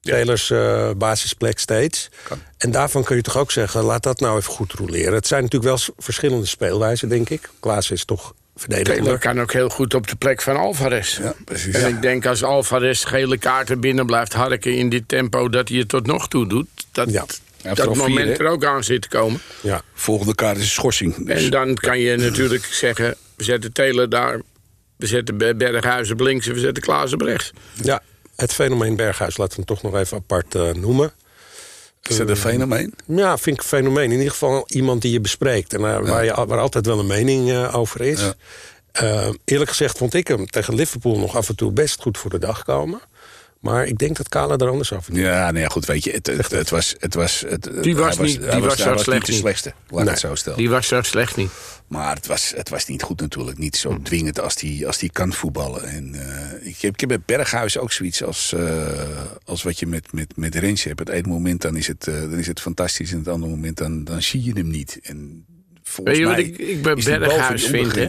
[0.00, 2.08] Taylors eh, basisplek steeds.
[2.22, 2.38] Kan.
[2.58, 5.12] En daarvan kun je toch ook zeggen, laat dat nou even goed roleren.
[5.14, 7.48] Het zijn natuurlijk wel verschillende speelwijzen, denk ik.
[7.60, 8.34] Klaassen is toch Taylor
[8.84, 9.18] verdedigender.
[9.18, 11.18] kan ook heel goed op de plek van Alvarez.
[11.18, 11.74] Ja, precies.
[11.74, 11.86] En Ja.
[11.86, 15.88] ik denk als Alvarez gele kaarten binnen blijft harken in dit tempo dat hij het
[15.88, 17.24] tot nog toe doet, dat Ja.
[17.62, 19.40] dat vier, moment er ook aan zit te komen.
[19.60, 19.82] Ja.
[19.94, 21.26] Volgende kaart is een schorsing.
[21.26, 24.40] Dus En dan kan je natuurlijk zeggen, we zetten Taylor daar,
[24.96, 27.50] we zetten Be- Berghuizen op links en we zetten Klaassen op rechts.
[27.82, 28.02] ja,
[28.40, 31.12] het fenomeen Berghuis, laten we hem toch nog even apart eh, noemen.
[32.08, 32.94] is dat een fenomeen?
[33.06, 34.04] Ja, vind ik een fenomeen.
[34.04, 35.74] In ieder geval iemand die je bespreekt.
[35.74, 38.20] En waar, waar, je, waar altijd wel een mening eh, over is.
[38.20, 38.34] Ja.
[38.92, 42.30] Eh, eerlijk gezegd vond ik hem tegen Liverpool nog af en toe best goed voor
[42.30, 43.00] de dag komen.
[43.60, 45.28] Maar ik denk dat Kala er anders over denkt.
[45.28, 46.94] Ja, nee, goed, weet je, het, het, het was...
[46.98, 50.08] Het was het, Die was hij niet- die hij was slecht niet de slechtste, laat
[50.08, 50.58] het zo stellen.
[50.58, 51.50] Die was zo slecht niet.
[51.90, 53.58] Maar het was, het was niet goed natuurlijk.
[53.58, 54.02] Niet zo Hm.
[54.02, 55.84] dwingend als die, als die kan voetballen.
[55.84, 58.88] En, eh, ik, heb, ik heb bij Berghuis ook zoiets als, eh,
[59.44, 60.98] als wat je met, met, met Rens hebt.
[60.98, 63.12] Het ene moment dan is het, eh, dan is het fantastisch.
[63.12, 64.98] En het andere moment dan, dan zie je hem niet.
[65.02, 65.44] En
[65.82, 68.06] volgens Weet je wat mij ik- ik bij boven Berghuis vind, hè?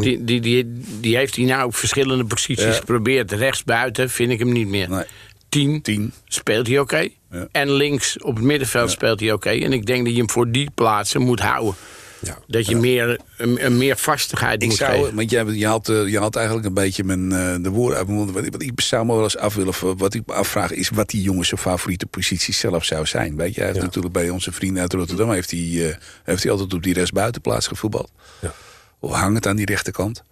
[0.00, 2.72] Die, die, die, die heeft hij nou op verschillende posities Ja.
[2.72, 3.32] geprobeerd.
[3.32, 4.88] Rechts buiten vind ik hem niet meer.
[4.90, 5.04] Nee.
[5.48, 6.12] Tien, Tien.
[6.26, 7.08] speelt hij oké.
[7.30, 7.48] Ja.
[7.52, 9.48] En links op het middenveld speelt hij oké.
[9.50, 11.74] En ik denk dat je hem voor die plaatsen moet houden.
[12.20, 12.38] Ja.
[12.46, 15.14] Dat je meer, een, meer vastigheid Ik moet zou, geven.
[15.14, 18.06] want jij, je, had, eh, je had eigenlijk een beetje mijn, eh, de woorden uit
[18.06, 18.30] mijn mond.
[18.30, 20.70] Wat, ik- wat ik zou me wel eens af willen, of wat ik me afvraag,
[20.72, 23.36] is wat die jongens zijn favoriete positie zelf zou zijn.
[23.36, 23.84] Weet je, hij heeft Ja.
[23.84, 27.66] natuurlijk bij onze vrienden uit Rotterdam heeft hij, eh, heeft hij altijd op die rechtsbuitenplaats
[27.66, 28.10] gevoetbald.
[28.40, 28.52] Ja.
[28.98, 30.22] Of hangend aan die rechterkant.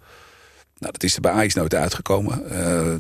[0.79, 2.43] Nou, dat is er bij Ajax nooit uitgekomen.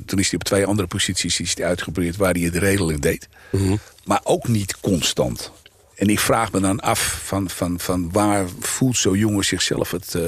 [0.06, 3.28] Toen is hij op twee andere posities is hij uitgeprobeerd waar hij het redelijk deed.
[3.52, 3.76] Mhm.
[4.04, 5.52] Maar ook niet constant.
[5.96, 10.14] En ik vraag me dan af van, van, van waar voelt zo'n jongen zichzelf het,
[10.14, 10.22] eh,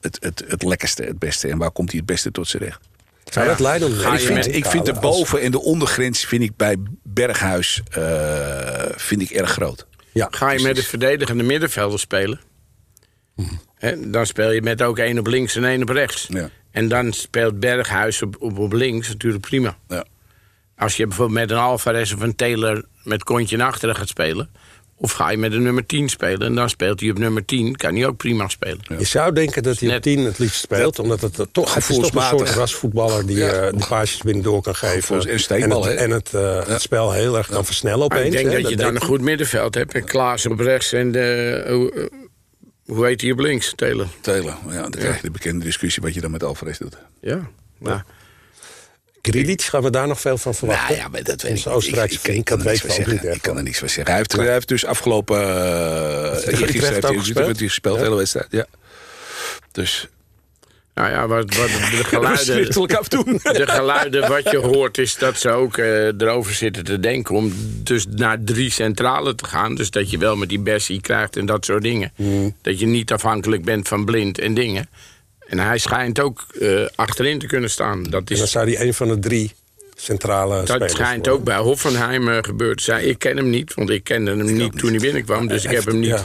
[0.00, 1.48] het, het, het lekkerste, het beste?
[1.48, 2.80] En waar komt hij het beste tot zijn recht?
[3.24, 3.92] Zou dat leiden?
[3.92, 7.82] Ga ik je vind, ik vind de boven- en de ondergrens vind ik bij Berghuis
[7.90, 8.02] eh,
[8.96, 9.86] vind ik erg groot.
[10.12, 12.40] Ja, Ga je met de verdedigende middenvelder spelen?
[13.74, 16.26] Hè, dan speel je met ook één op links en één op rechts.
[16.28, 16.50] Ja.
[16.70, 19.76] En dan speelt Berghuis op, op, op links natuurlijk prima.
[19.88, 20.04] Ja.
[20.76, 24.50] Als je bijvoorbeeld met een Alvarez of een Taylor met kontje naar achteren gaat spelen.
[25.00, 27.76] Of ga je met een nummer 10 spelen en dan speelt hij op nummer 10.
[27.76, 28.80] Kan hij ook prima spelen.
[28.98, 30.98] Je zou denken dat hij op Net- 10 het liefst speelt.
[30.98, 33.48] omdat het, toch, het is toch een soort rasvoetballer die Ja.
[33.52, 35.00] eh, die paasjes binnendoor kan geven.
[35.02, 38.18] Gevoels- en steekbal, en het, en het, eh, het spel heel erg kan versnellen Maar
[38.18, 38.34] opeens.
[38.34, 39.94] ik denk hè, dat je dan een goed middenveld hebt.
[39.94, 42.06] En Klaas op rechts en de, hoe, eh,
[42.94, 43.72] hoe heet hij op links?
[43.76, 44.06] Taylor.
[44.20, 46.96] Taylor, ja, dan krijg je de bekende discussie wat je dan met Alvarez doet.
[47.20, 47.50] Ja.
[47.78, 48.00] Nou,
[49.30, 50.86] Grilic, gaan we daar nog veel van verwachten?
[50.88, 52.36] Nou ja, maar dat weet Onze ik Oostenrijkse niet.
[52.36, 53.12] Ik, kan dat er van zeggen.
[53.12, 54.06] niet Ik kan er niks van zeggen.
[54.06, 55.38] Hij heeft, hij heeft dus afgelopen...
[55.40, 57.58] Uh, Utrecht eergisteren ook heeft hij gespeeld?
[57.58, 58.04] Gespeeld, de Ja.
[58.04, 58.46] hele wedstrijd.
[58.50, 58.66] Ja.
[59.72, 60.08] Dus
[60.98, 62.70] nou ja, wat, wat de geluiden,
[63.60, 67.34] de geluiden wat je hoort is dat ze ook eh, erover zitten te denken...
[67.34, 69.74] om dus naar drie centralen te gaan.
[69.74, 72.12] Dus dat je wel met die Bessie krijgt en dat soort dingen.
[72.16, 72.56] Mm.
[72.62, 74.88] Dat je niet afhankelijk bent van blind en dingen.
[75.48, 78.02] En hij schijnt ook eh, achterin te kunnen staan.
[78.02, 79.52] Dat En dan is zou hij een van de drie
[79.96, 81.32] centrale Dat spelers schijnt worden.
[81.32, 83.08] ook bij Hoffenheim eh, gebeurd te zijn.
[83.08, 85.46] Ik ken hem niet, want ik kende hem niet toen hij binnenkwam.
[85.48, 86.24] Dus ik heb hem niet Ja,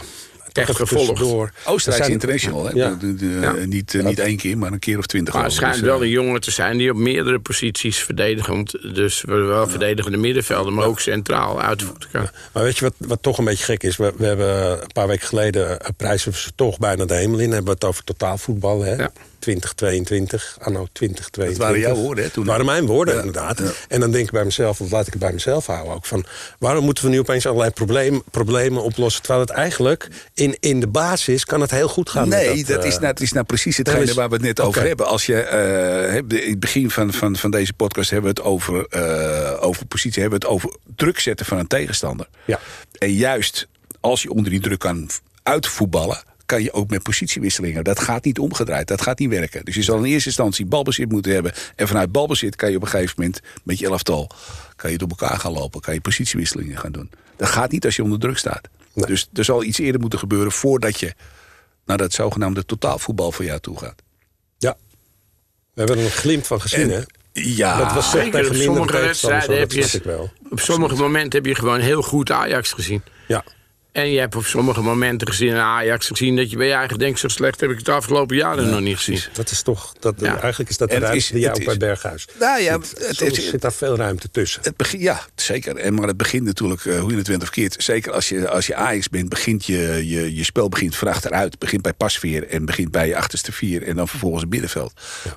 [0.58, 1.08] echt gevolgd.
[1.08, 1.52] tussendoor.
[1.66, 2.72] Oostenrijkse Er zijn- international, hè?
[2.74, 2.98] Ja.
[3.00, 3.52] De- de- Ja.
[3.66, 5.34] Niet, eh, niet één keer, maar een keer of twintig.
[5.34, 8.72] Maar het schijnt Dus, wel eh, een jongen te zijn die op meerdere posities verdedigend...
[8.96, 12.28] dus wel verdedigende middenvelden, maar ook centraal uitvoeren kan.
[12.54, 13.98] Maar weet je wat, wat toch een beetje gek is?
[13.98, 17.48] We, we hebben een paar weken geleden eh, prijzen ze toch bijna de hemel in.
[17.52, 18.96] Hebben we het over totaalvoetbal, hè?
[18.96, 19.12] Ja.
[19.44, 21.58] 2022, anno 2022.
[21.58, 22.44] Dat waren jouw woorden, hè, toen?
[22.44, 23.20] Dat waren mijn woorden, Ja.
[23.20, 23.58] inderdaad.
[23.60, 23.72] Ja.
[23.88, 26.06] En dan denk ik bij mezelf, of laat ik het bij mezelf houden ook...
[26.06, 26.26] van
[26.60, 29.22] waarom moeten we nu opeens allerlei probleem, problemen oplossen...
[29.22, 32.30] terwijl het eigenlijk in, in de basis kan het heel goed gaan.
[32.30, 34.44] Nee, dat, eh, is, nou, het is nou precies hetgene dat is- waar we het
[34.44, 35.08] net over hebben.
[35.08, 38.86] Als je, eh, in het begin van, van, van deze podcast hebben we het over,
[38.90, 42.28] eh, over positie, hebben we het over druk zetten van een tegenstander.
[42.46, 42.60] Ja.
[42.98, 43.68] En juist
[44.00, 45.10] als je onder die druk kan
[45.44, 47.84] uitvoetballen, kan je ook met positiewisselingen.
[47.84, 49.66] Dat gaat niet omgedraaid, dat gaat niet werken.
[49.66, 51.54] Dus je zal in eerste instantie balbezit moeten hebben.
[51.76, 54.30] En vanuit balbezit kan je op een gegeven moment met je elftal
[54.76, 57.12] kan je door elkaar gaan lopen, kan je positiewisselingen gaan doen.
[57.36, 58.70] Dat gaat niet als je onder druk staat.
[58.94, 59.06] Nee.
[59.06, 61.14] Dus er zal iets eerder moeten gebeuren voordat je
[61.86, 64.02] naar dat zogenaamde totaalvoetbal voor jou toe gaat.
[64.58, 64.76] Ja.
[65.74, 67.02] We hebben er een glimp van gezien, hè?
[67.32, 70.30] Ja, Dat was Zeker, op sommige wedstrijden heb je...
[70.50, 73.04] Op sommige momenten heb je gewoon heel goed Ajax gezien.
[73.28, 73.44] Ja.
[73.94, 76.36] En je hebt op sommige momenten gezien in Ajax gezien...
[76.36, 78.80] dat je bij je eigen denkt, zo slecht heb ik het de afgelopen jaren nog
[78.80, 79.20] niet gezien.
[79.34, 80.40] Dat is toch, dat, Ja.
[80.40, 82.28] eigenlijk is dat de En het ruimte is- die ook bij is- Berghuis.
[82.40, 84.62] Nou ja, Zit- het soms is- zit daar veel ruimte tussen.
[84.64, 85.76] Het begin, ja, zeker.
[85.76, 87.76] En, maar het begint natuurlijk, eh, hoe je het went of keert.
[87.84, 91.60] Zeker als je, als je Ajax bent, begint je, je, je spel begint van achteruit.
[91.60, 93.84] Begint bij pasveer en begint bij je achterste vier.
[93.84, 94.94] En dan vervolgens het middenveld.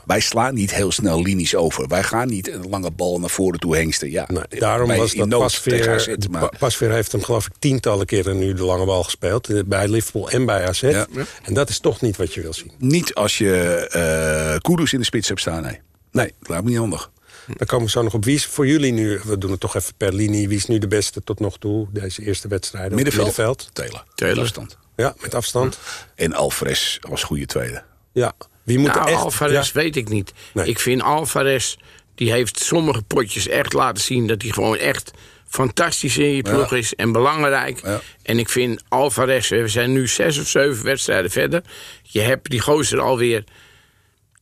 [0.07, 1.89] Wij slaan niet heel snel linies over.
[1.89, 4.11] Wij gaan niet een lange bal naar voren toe hengsten.
[4.11, 6.17] Ja, Nee, daarom was dat Pasveer...
[6.59, 9.49] Pasveer heeft hem geloof ik tientallen keren nu de lange bal gespeeld.
[9.49, 10.81] eh, Bij Liverpool en bij AZ.
[10.81, 11.07] Ja.
[11.43, 12.73] En dat is toch niet wat je wil zien.
[12.79, 13.53] Niet als je
[13.91, 15.81] eh Kudus in de spits hebt staan, nee.
[16.13, 17.11] Nee, dat lijkt me niet handig.
[17.57, 18.25] Dan komen we zo nog op.
[18.25, 20.49] Wie is voor jullie nu, we doen het toch even per linie...
[20.49, 22.93] wie is nu de beste tot nog toe, deze eerste wedstrijden?
[22.93, 23.75] op het Middenveld, middenveld?
[23.75, 24.05] Taylor.
[24.15, 24.43] Taylor.
[24.43, 24.77] Afstand.
[24.97, 25.79] Ja, met afstand.
[26.15, 27.83] En Alvarez als goede tweede.
[28.13, 28.33] Ja.
[28.63, 29.21] Wie moet Nou, echt...
[29.21, 29.81] Alvarez ja.
[29.81, 30.33] weet ik niet.
[30.55, 30.67] Nee.
[30.67, 31.77] Ik vind Alvarez,
[32.15, 34.27] die heeft sommige potjes echt laten zien...
[34.27, 35.11] dat hij gewoon echt
[35.49, 37.81] fantastisch in je ploeg is en belangrijk.
[37.85, 38.01] Ja.
[38.23, 41.63] En ik vind Alvarez, we zijn nu zes of zeven wedstrijden verder...
[42.03, 43.45] je hebt die gozer alweer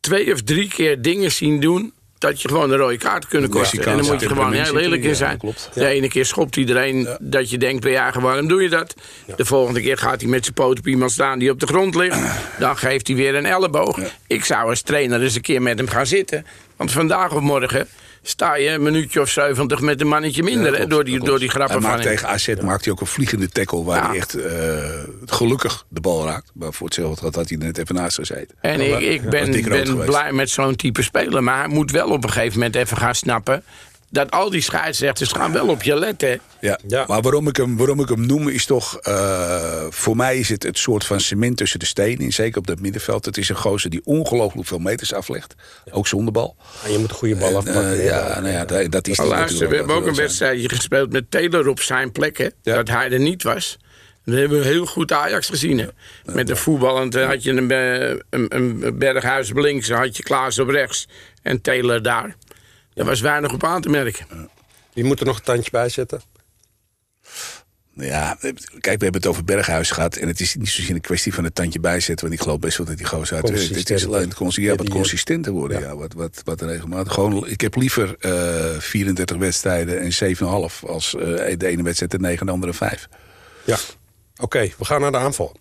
[0.00, 1.92] twee of drie keer dingen zien doen...
[2.18, 3.78] dat je gewoon een rode kaart kunnen kosten.
[3.78, 5.40] Ja, en dan moet je gewoon heel eerlijk in ja, zijn.
[5.74, 8.20] De ene keer schopt iedereen dat je denkt eigen...
[8.20, 8.94] waarom doe je dat?
[9.36, 11.94] De volgende keer gaat hij met zijn poot op iemand staan die op de grond
[11.94, 12.18] ligt.
[12.58, 13.98] Dan geeft hij weer een elleboog.
[14.26, 16.46] Ik zou als trainer eens een keer met hem gaan zitten.
[16.76, 17.88] Want vandaag of morgen
[18.26, 20.72] sta je een minuutje of 70 met een mannetje minder...
[20.74, 23.06] klopt, door, die, door die grappen hij van maakt tegen AZ maakt hij ook een
[23.06, 24.08] vliegende tackle waar Ja.
[24.08, 24.52] hij echt eh,
[25.26, 26.50] gelukkig de bal raakt.
[26.54, 28.56] Maar voor hetzelfde had had hij net even naast gezeten.
[28.60, 31.42] En ik, ik ben, ben blij met zo'n type speler.
[31.42, 33.64] Maar hij moet wel op een gegeven moment even gaan snappen...
[34.14, 36.40] dat al die scheidsrechters gaan wel op je letten.
[36.60, 36.78] Ja.
[36.86, 37.04] Ja.
[37.08, 38.98] Maar waarom ik, hem, waarom ik hem noem is toch...
[38.98, 42.32] eh, voor mij is het het soort van cement tussen de stenen.
[42.32, 43.24] Zeker op dat middenveld.
[43.24, 45.54] Het is een gozer die ongelooflijk veel meters aflegt.
[45.90, 46.56] Ook zonder bal.
[46.84, 47.98] En je moet een goede bal En, afpakken.
[47.98, 50.68] eh, ja, nou ja, dat, dat is niet luister, natuurlijk we hebben ook een wedstrijdje
[50.68, 52.38] gespeeld met Taylor op zijn plek.
[52.38, 52.74] Hè, Ja.
[52.74, 53.76] Dat hij er niet was.
[54.24, 55.78] Dan hebben we heel goed Ajax gezien.
[55.78, 55.86] Hè.
[56.34, 60.22] Met een voetballend had je een, eh, een, een Berghuis op links, dan had je
[60.22, 61.08] Klaas op rechts
[61.42, 62.36] en Taylor daar.
[62.94, 64.48] Daar was weinig op aan te merken.
[64.92, 66.20] Wie moet er nog een tandje bij zetten?
[67.96, 68.36] Ja,
[68.80, 70.16] kijk, we hebben het over Berghuis gehad.
[70.16, 72.26] En het is niet zozeer een kwestie van het tandje bijzetten.
[72.26, 74.88] Want ik geloof best wel dat die gozer uit Het is alleen het ja, wat
[74.88, 75.80] consistenter worden.
[75.80, 75.96] Ja.
[75.96, 77.12] wat, wat, wat regelmatig.
[77.12, 80.42] Gewoon, ik heb liever uh, 34 wedstrijden en 7,5
[80.86, 81.22] als uh,
[81.56, 83.08] de ene wedstrijd en 9 en de andere 5.
[83.64, 83.78] Ja,
[84.36, 84.70] oké.
[84.78, 85.56] we gaan naar de aanval.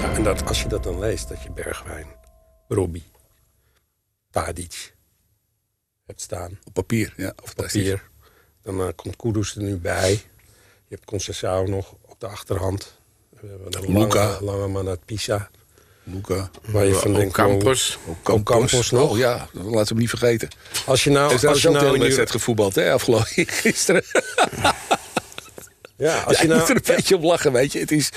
[0.00, 2.06] Ja, en dat, als je dat dan leest, dat je Bergwijn,
[2.68, 3.04] Robbie,
[4.34, 4.94] Tadic
[6.06, 6.58] hebt staan.
[6.64, 7.32] Op papier, ja.
[7.42, 8.02] Op papier.
[8.62, 10.10] Dan uh, komt Kudus er nu bij.
[10.86, 12.98] Je hebt Concessao nog op de achterhand.
[13.40, 14.26] Een Luca.
[14.26, 15.50] Lange, lange man uit Pisa.
[16.02, 16.50] Luca.
[16.62, 17.32] Waar je van denkt...
[17.32, 17.98] Campos.
[18.24, 19.10] Ook Campos nog.
[19.10, 20.48] Oh ja, laten we hem niet vergeten.
[20.86, 21.26] Als je nou...
[21.26, 23.26] Hij is ook nou de wedstrijd gevoetbald, hè, afgelopen
[23.62, 24.04] gisteren.
[25.96, 27.78] Ja, als je nou, moet er een beetje op lachen, weet je.
[27.78, 28.10] Het is,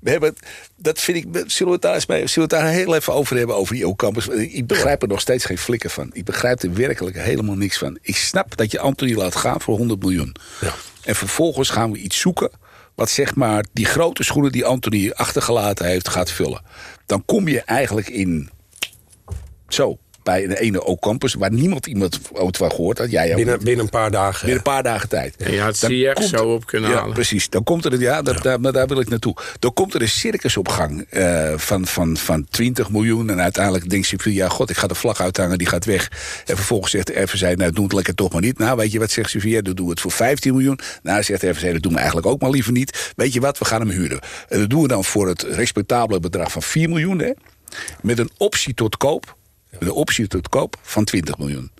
[0.00, 0.34] we hebben,
[0.76, 3.12] dat vind ik, zullen we het daar eens mee, zullen we het daar heel even
[3.12, 4.28] over hebben, over die O-campus.
[4.28, 6.10] Ik begrijp er nog steeds geen flikker van.
[6.12, 7.98] Ik begrijp er werkelijk helemaal niks van.
[8.02, 10.34] Ik snap dat je Anthony laat gaan voor 100 miljoen.
[10.60, 10.74] Ja.
[11.04, 12.50] En vervolgens gaan we iets zoeken
[12.94, 16.62] wat zeg maar die grote schoenen die Anthony achtergelaten heeft gaat vullen.
[17.06, 18.50] Dan kom je eigenlijk in
[19.68, 21.34] zo bij de ene O-campus...
[21.34, 23.10] waar niemand iemand ooit van gehoord had.
[23.10, 24.46] Jij binnen, binnen een paar dagen.
[24.46, 25.36] Binnen een paar dagen tijd.
[25.36, 27.14] En je had Ziyech zo op kunnen ja, halen.
[27.14, 27.48] precies.
[27.48, 29.36] Dan komt er, ja, dat, Daar, daar, wil ik naartoe.
[29.58, 33.30] Dan komt er een circus op gang uh, van, van, van 20 miljoen.
[33.30, 36.10] En uiteindelijk denkt ze, ja god, ik ga de vlag uithangen, die gaat weg.
[36.46, 38.58] En vervolgens zegt de FSC, nou doe het lekker toch maar niet.
[38.58, 40.78] Nou, weet je wat zegt Sofia, dan doen we het voor 15 miljoen.
[41.02, 43.12] Nou, zegt de FSC, dat doen we eigenlijk ook maar liever niet.
[43.16, 44.20] Weet je wat, we gaan hem huren.
[44.48, 47.32] En dat doen we dan voor het respectabele bedrag van 4 miljoen, hè.
[48.02, 49.36] Met een optie tot koop
[49.78, 51.70] de optie tot koop van 20 miljoen.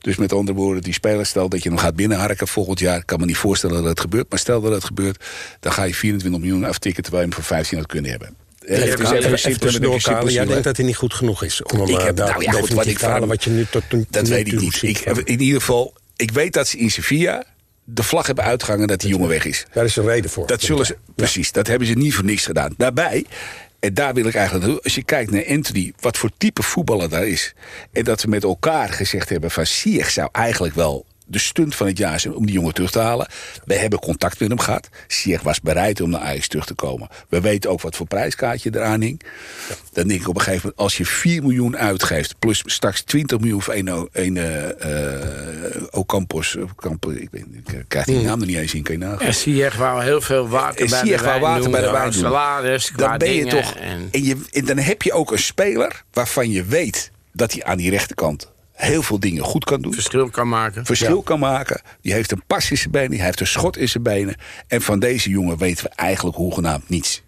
[0.00, 2.98] Dus met andere woorden, die speler, stel dat je hem gaat binnenharken volgend jaar.
[2.98, 4.30] Ik kan me niet voorstellen dat het gebeurt.
[4.30, 5.24] Maar stel dat het gebeurt,
[5.60, 7.02] dan ga je 24 miljoen aftikken...
[7.02, 8.36] terwijl je hem voor 15 had kunnen hebben.
[8.60, 12.16] Even, even, even Jij denkt dat hij niet goed genoeg is om hem ik heb,
[12.16, 14.82] nou, ja, goed, wat ik wat je nu tot Dat weet ik niet.
[14.82, 17.44] Ik, in ieder geval, ik weet dat ze in Sevilla
[17.84, 19.66] de vlag hebben uitgehangen dat die jongen weg is.
[19.72, 20.46] Daar is een reden voor.
[20.46, 22.74] Dat zullen ze, Precies, dat hebben ze niet voor niks gedaan.
[22.76, 23.24] Daarbij
[23.80, 24.84] en daar wil ik eigenlijk naartoe.
[24.84, 27.54] Als je kijkt naar Anthony, wat voor type voetballer daar is.
[27.92, 31.86] En dat we met elkaar gezegd hebben van Sieg zou eigenlijk wel de stunt van
[31.86, 33.26] het jaar zijn om die jongen terug te halen.
[33.64, 34.88] We hebben contact met hem gehad.
[35.06, 37.08] Sieg was bereid om naar Ajax terug te komen.
[37.28, 39.20] We weten ook wat voor prijskaartje eraan hing.
[39.92, 42.38] Dan denk ik op een gegeven moment, als je 4 miljoen uitgeeft...
[42.38, 46.56] plus straks 20 miljoen voor een, een uh, Ocampos...
[46.76, 48.24] Campos, ik, ik krijg die hmm.
[48.24, 49.26] naam er niet eens in, kan je nagaan.
[49.26, 53.32] En Sieg wou heel veel water bij de wijn water bij de wijn dan ben
[53.32, 53.74] je toch...
[53.74, 54.08] En...
[54.10, 57.76] En, je, en dan heb je ook een speler waarvan je weet dat hij aan
[57.76, 59.92] die rechterkant heel veel dingen goed kan doen.
[59.92, 60.84] Verschil kan maken.
[60.84, 61.80] Verschil kan maken.
[62.00, 64.36] Die heeft een pas in zijn benen, hij heeft een schot in zijn benen.
[64.66, 67.22] En van deze jongen weten we eigenlijk hoegenaamd niets.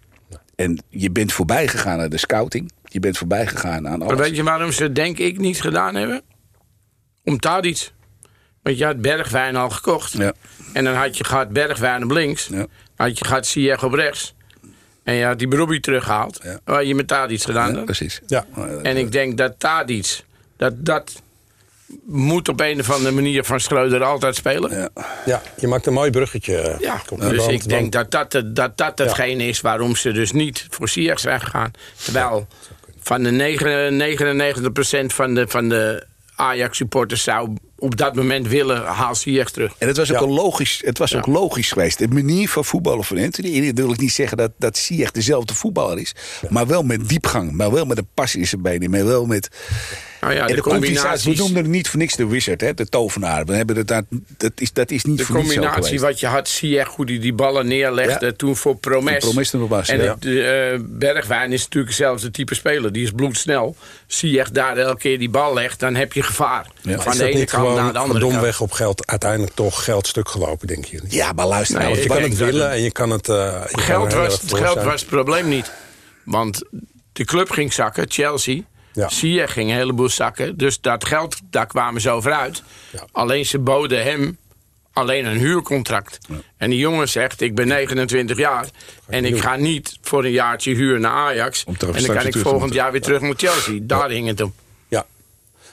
[0.57, 2.73] En je bent voorbij gegaan aan de scouting.
[2.85, 4.07] Je bent voorbij gegaan aan alles.
[4.07, 6.23] Maar weet je waarom ze denk ik niet gedaan hebben?
[7.25, 7.93] Om Tadic.
[8.63, 10.13] Want je had Bergwijn al gekocht.
[10.13, 10.33] Ja.
[10.73, 12.47] En dan had je gehad Bergwijn op links.
[12.47, 12.67] Ja.
[12.97, 14.35] had je gehad Ziyech op rechts.
[15.03, 16.41] En je had die Brobbey teruggehaald.
[16.43, 16.59] Ja.
[16.65, 18.21] Wat je met Tadic gedaan ja, precies.
[18.27, 18.47] Ja.
[18.83, 20.27] En ik denk dat Tadic...
[20.57, 21.23] Dat dat
[22.05, 24.71] moet op een of andere manier van Schreuder altijd spelen.
[24.71, 24.91] Ja,
[25.27, 26.77] ja je maakt een mooi bruggetje.
[26.79, 30.89] Ja, dus ik denk dat dat, dat, dat hetgeen is waarom ze dus niet voor
[30.89, 31.71] Siers zijn gegaan.
[32.05, 32.47] Terwijl
[33.01, 33.31] van de
[35.03, 39.75] 99% van de, van de Ajax-supporters zou op dat moment willen, haal Ziyech terug.
[39.79, 41.99] En het was ook, logisch, het was ook logisch geweest.
[41.99, 43.73] De manier van voetballen van Anthony...
[43.75, 46.15] wil ik niet zeggen dat, dat Ziyech dezelfde voetballer is...
[46.49, 48.91] maar wel met diepgang, maar wel met een pas in zijn benen...
[48.91, 49.49] maar wel met...
[50.21, 51.25] Nou ja, de, de combinaties...
[51.25, 53.45] We noemden het niet voor niks de wizard, hè, de tovenaar.
[53.45, 54.05] We hebben het, dat,
[54.37, 57.33] dat, is, dat is niet de voor combinatie wat je had, Ziyech, hoe die die
[57.33, 58.37] ballen neerlegde...
[58.37, 59.19] toen voor Promes.
[59.19, 62.93] Promes was, en de, uh, Bergwijn is natuurlijk hetzelfde type speler.
[62.93, 63.77] Die is bloedsnel.
[64.07, 66.67] Ziyech daar elke keer die bal legt, dan heb je gevaar.
[66.83, 70.67] Van de ene kant naar de andere domweg op geld uiteindelijk toch geld stuk gelopen,
[70.67, 71.01] denk je?
[71.09, 71.79] Ja, maar luister.
[71.79, 73.29] Nou, je kan het willen en je kan het...
[73.29, 75.73] Uh, geld, was, het geld was het probleem niet.
[76.25, 76.63] Want
[77.13, 78.63] de club ging zakken, Chelsea...
[78.99, 79.09] Ja.
[79.09, 80.57] Sier ging een heleboel zakken.
[80.57, 82.63] Dus dat geld, daar kwamen ze over uit.
[82.93, 83.05] Ja.
[83.13, 84.39] Alleen ze boden hem
[84.93, 86.19] alleen een huurcontract.
[86.29, 86.35] Ja.
[86.57, 88.67] En die jongen zegt, ik ben 29 jaar...
[89.07, 91.65] en ik ga niet voor een jaartje huur naar Ajax...
[91.65, 93.79] en dan kan ik volgend jaar weer terug naar Chelsea.
[93.83, 94.55] Daar hing het om.
[94.89, 95.07] Ja,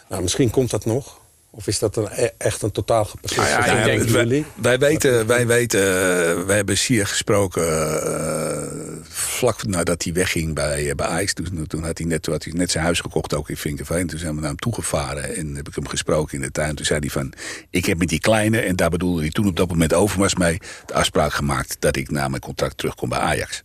[0.10, 1.24] nou, misschien komt dat nog...
[1.50, 5.28] Of is dat een, e- echt een totaal gepasseerd nou ja, ik denk, wij, weten,
[5.28, 11.06] wij weten, uh, wij hebben Sier gesproken uh, vlak nadat hij wegging bij, uh, bij
[11.06, 11.34] Ajax.
[11.34, 14.08] Toen, toen, had hij net, toen had hij net zijn huis gekocht, ook in Vinkerveen.
[14.08, 16.76] Toen zijn we naar hem toegevaren en heb ik hem gesproken in de tuin.
[16.76, 17.34] Toen zei hij van,
[17.70, 20.58] ik heb met die kleine, en daar bedoelde hij toen op dat moment Overmars mee...
[20.86, 23.64] de afspraak gemaakt dat ik na mijn contract terugkom bij Ajax.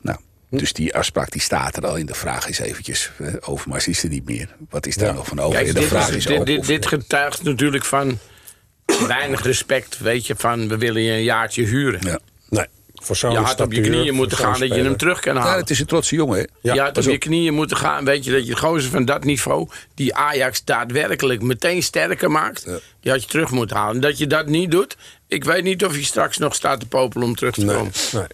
[0.00, 0.18] Nou,
[0.50, 2.06] dus die afspraak die staat er al in.
[2.06, 4.56] De vraag is eventjes, eh, Overmars is er niet meer.
[4.70, 5.60] Wat is daar nog van over?
[5.60, 8.18] Kijk, de dit, vraag is, dit, dit, dit getuigt natuurlijk van
[9.06, 12.00] weinig respect, weet je, van we willen je een jaartje huren.
[12.06, 12.18] Ja.
[12.48, 12.66] Nee,
[13.00, 15.40] voor zo'n Je had op je knieën moeten gaan dat je hem terug kan Ja,
[15.40, 15.58] halen.
[15.58, 16.44] het is een trotse jongen, hè?
[16.60, 18.04] Ja, je had pas op je knieën moeten gaan.
[18.04, 19.68] Weet je dat je gozer van dat niveau.
[19.94, 22.64] die Ajax daadwerkelijk meteen sterker maakt.
[23.00, 24.00] die had je terug moeten halen.
[24.00, 24.96] Dat je dat niet doet.
[25.28, 27.92] Ik weet niet of je straks nog staat te popelen om terug te Nee, komen.
[28.12, 28.24] nee.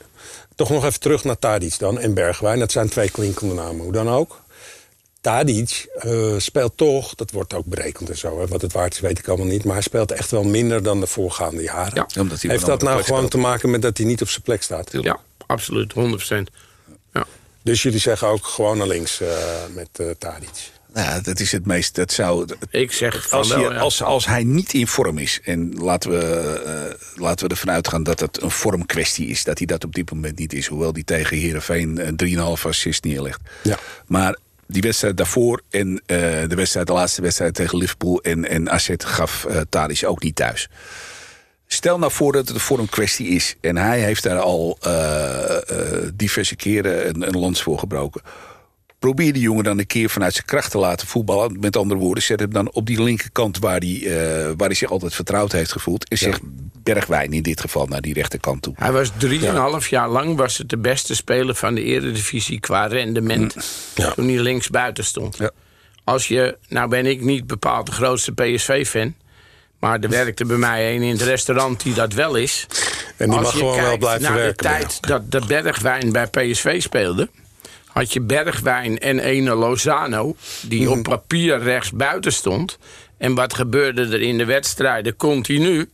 [0.55, 2.59] Toch nog even terug naar Tadic dan en Bergwijn.
[2.59, 3.81] Dat zijn twee klinkende namen.
[3.85, 4.41] Hoe dan ook.
[5.27, 8.41] Tadic eh, speelt toch, dat wordt ook berekend en zo.
[8.41, 9.65] Hè, wat het waard is, weet ik allemaal niet.
[9.65, 11.95] Maar hij speelt echt wel minder dan de voorgaande jaren.
[11.95, 12.21] Ja.
[12.21, 14.63] Omdat hij Heeft dat nou gewoon te maken met dat hij niet op zijn plek
[14.63, 14.93] staat?
[15.01, 15.93] Ja, absoluut.
[15.93, 15.97] 100%.
[17.13, 17.27] Ja.
[17.63, 19.29] Dus jullie zeggen ook gewoon naar links eh,
[19.75, 20.71] met eh Tadic.
[20.95, 21.95] Ja, dat is het meest.
[21.95, 23.79] Dat zou, Ik zeg van als, wel, je, ja.
[23.79, 26.21] als, als hij niet in vorm is, en laten we,
[26.65, 30.11] eh, laten we ervan uitgaan dat het een vormkwestie is, dat hij dat op dit
[30.11, 33.41] moment niet is, hoewel hij tegen Herenveen een 3,5 assist neerlegt.
[33.63, 33.79] Ja.
[34.07, 38.71] Maar die wedstrijd daarvoor en eh, de, wedstrijd, de laatste wedstrijd tegen Liverpool en, en
[38.71, 40.69] AZ gaf Tadic ook niet thuis.
[41.67, 45.57] Stel nou voor dat het een vormkwestie is en hij heeft daar al eh,
[46.15, 48.23] diverse keren een, een lans voor gebroken.
[49.07, 51.57] Probeer die jongen dan een keer vanuit zijn kracht te laten voetballen.
[51.61, 54.91] Met andere woorden, zet hem dan op die linkerkant waar hij, eh, waar hij zich
[54.91, 56.09] altijd vertrouwd heeft gevoeld.
[56.09, 56.39] En zeg
[56.83, 58.75] Bergwijn in dit geval naar die rechterkant toe.
[58.77, 63.57] Hij was drieënhalf jaar lang was het de beste speler van de eredivisie qua rendement.
[63.95, 64.13] Ja.
[64.13, 65.37] Toen hij links buiten stond.
[65.37, 65.51] Ja.
[66.05, 69.15] Als je, nou ben ik niet bepaald de grootste PSV-fan.
[69.79, 72.67] Maar er werkte bij mij een in het restaurant die dat wel is.
[73.17, 74.57] En die Als mag je gewoon wel blijven naar werken.
[74.57, 77.29] de tijd dat de Bergwijn bij PSV speelde...
[77.97, 80.37] had je Bergwijn en ene Lozano...
[80.63, 80.91] die Mhm.
[80.93, 82.79] op papier rechts buiten stond.
[83.19, 85.89] En wat gebeurde er in de wedstrijden continu...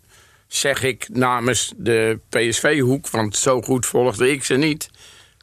[0.49, 3.09] zeg ik namens de PSV-hoek...
[3.11, 4.91] want zo goed volgde ik ze niet...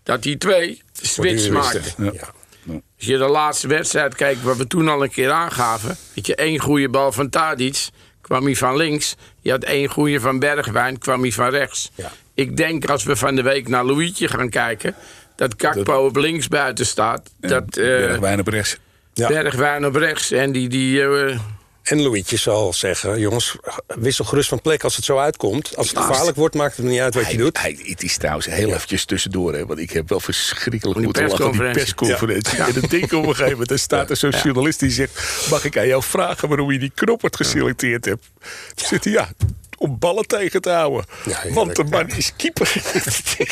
[0.03, 2.03] dat die twee de switch maakten.
[2.03, 2.11] Ja.
[2.13, 2.33] Ja.
[2.73, 5.97] Als je de laatste wedstrijd kijkt, wat we toen al een keer aangaven.
[6.13, 7.87] Weet je, één goede bal van Tadic,
[8.21, 9.15] kwam hij van links.
[9.41, 11.91] Je had één goede van Bergwijn, kwam hij van rechts.
[11.95, 12.11] Ja.
[12.33, 14.95] Ik denk als we van de week naar Louietje gaan kijken.
[15.39, 17.29] Dat Kakpo op links buiten staat.
[17.37, 18.77] dat eh, Bergwijn op rechts.
[19.13, 19.27] Ja.
[19.27, 20.31] Bergwijn op rechts.
[20.31, 20.69] En die.
[20.69, 21.39] die eh,
[21.83, 23.55] En Louietje zal zeggen, jongens,
[23.87, 25.75] wissel gerust van plek als het zo uitkomt.
[25.75, 26.07] Als het Naast.
[26.07, 27.61] gevaarlijk wordt, maakt het niet uit wat Hij, je doet.
[27.61, 31.27] hij, het is trouwens heel eventjes tussendoor, hè, want ik heb wel verschrikkelijk Die moeten
[31.27, 32.63] lachen op die persconferentie.
[32.63, 35.47] En dan denk ik op een gegeven moment, er staat er zo'n journalist die zegt...
[35.49, 38.29] mag ik aan jou vragen waarom je die knoppert geselecteerd hebt?
[38.75, 39.29] Dan zegt hij, ja,
[39.79, 41.05] om ballen tegen te houden.
[41.25, 42.15] Ja, heerlijk, want de man ja.
[42.15, 42.71] is keeper.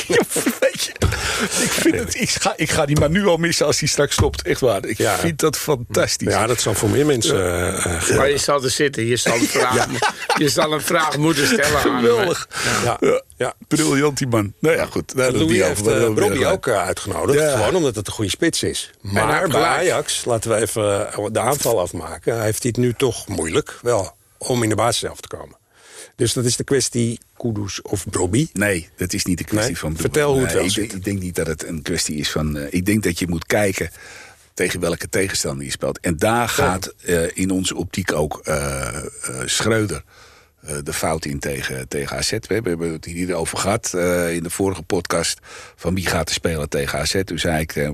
[0.07, 0.21] Ja,
[0.59, 0.91] weet je,
[1.63, 4.13] ik, vind het, ik, ga, ik ga die man nu al missen als hij straks
[4.13, 4.41] stopt.
[4.41, 5.17] Echt waar, ik Ja.
[5.17, 6.33] vind dat fantastisch.
[6.33, 8.15] Ja, dat zal voor meer mensen eh, eh, gelden.
[8.15, 9.05] maar je zal er zitten.
[9.05, 9.87] Je zal, een vraag,
[10.37, 11.99] je zal een vraag moeten stellen aan.
[11.99, 12.47] Geweldig.
[12.83, 12.97] Ja.
[12.99, 13.21] Ja.
[13.37, 13.53] Ja.
[13.67, 14.53] Briljant die man.
[14.59, 15.15] Nou ja, goed.
[15.15, 17.39] Nou, Louis die heeft uh, ook eh, uitgenodigd.
[17.39, 17.57] Ja.
[17.57, 18.91] Gewoon omdat het een goede spits is.
[19.01, 19.61] Maar bij.
[19.61, 22.41] Ajax, laten we even eh, de aanval afmaken...
[22.41, 25.57] heeft hij het nu toch moeilijk wel om in de basis zelf te komen.
[26.17, 28.47] Dus dat is de kwestie Kudus of Brobby.
[28.53, 29.77] Nee, dat is niet de kwestie Nee?
[29.77, 29.97] van...
[29.97, 32.57] Vertel hoe het wel ik, denk- ik denk niet dat het een kwestie is van...
[32.57, 33.89] eh, ik denk dat je moet kijken
[34.53, 35.99] tegen welke tegenstander je speelt.
[35.99, 38.97] En daar gaat eh, in onze optiek ook eh,
[39.45, 40.03] Schreuder
[40.83, 42.31] de fout in tegen, tegen AZ.
[42.31, 45.39] We hebben het hier over gehad eh, in de vorige podcast...
[45.75, 47.21] van wie gaat er spelen tegen AZ.
[47.23, 47.89] Toen zei ik, eh,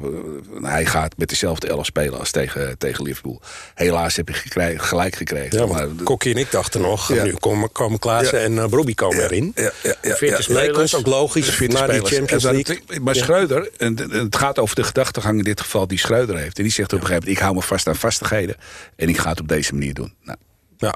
[0.61, 3.41] hij gaat met dezelfde elf spelen als tegen, tegen Liverpool.
[3.73, 5.57] Helaas heb ik gekregen, gelijk gekregen.
[5.59, 7.23] Ja, maar, Kokkie en ik dachten nog, Ja.
[7.23, 8.43] nu komen, komen Klaassen Ja.
[8.45, 9.51] en uh, Brobby komen erin.
[9.55, 12.15] ja, ja, ja, ons ook logisch Fitte na die spelers.
[12.15, 12.99] Champions League.
[13.01, 13.21] Maar Ja.
[13.21, 16.57] Schreuder, en en het gaat over de gedachtegang in dit geval die Schreuder heeft.
[16.57, 18.55] En die zegt op een gegeven moment, ik hou me vast aan vastigheden.
[18.95, 20.13] En ik ga het op deze manier doen.
[20.23, 20.37] Nou,
[20.77, 20.95] Ja.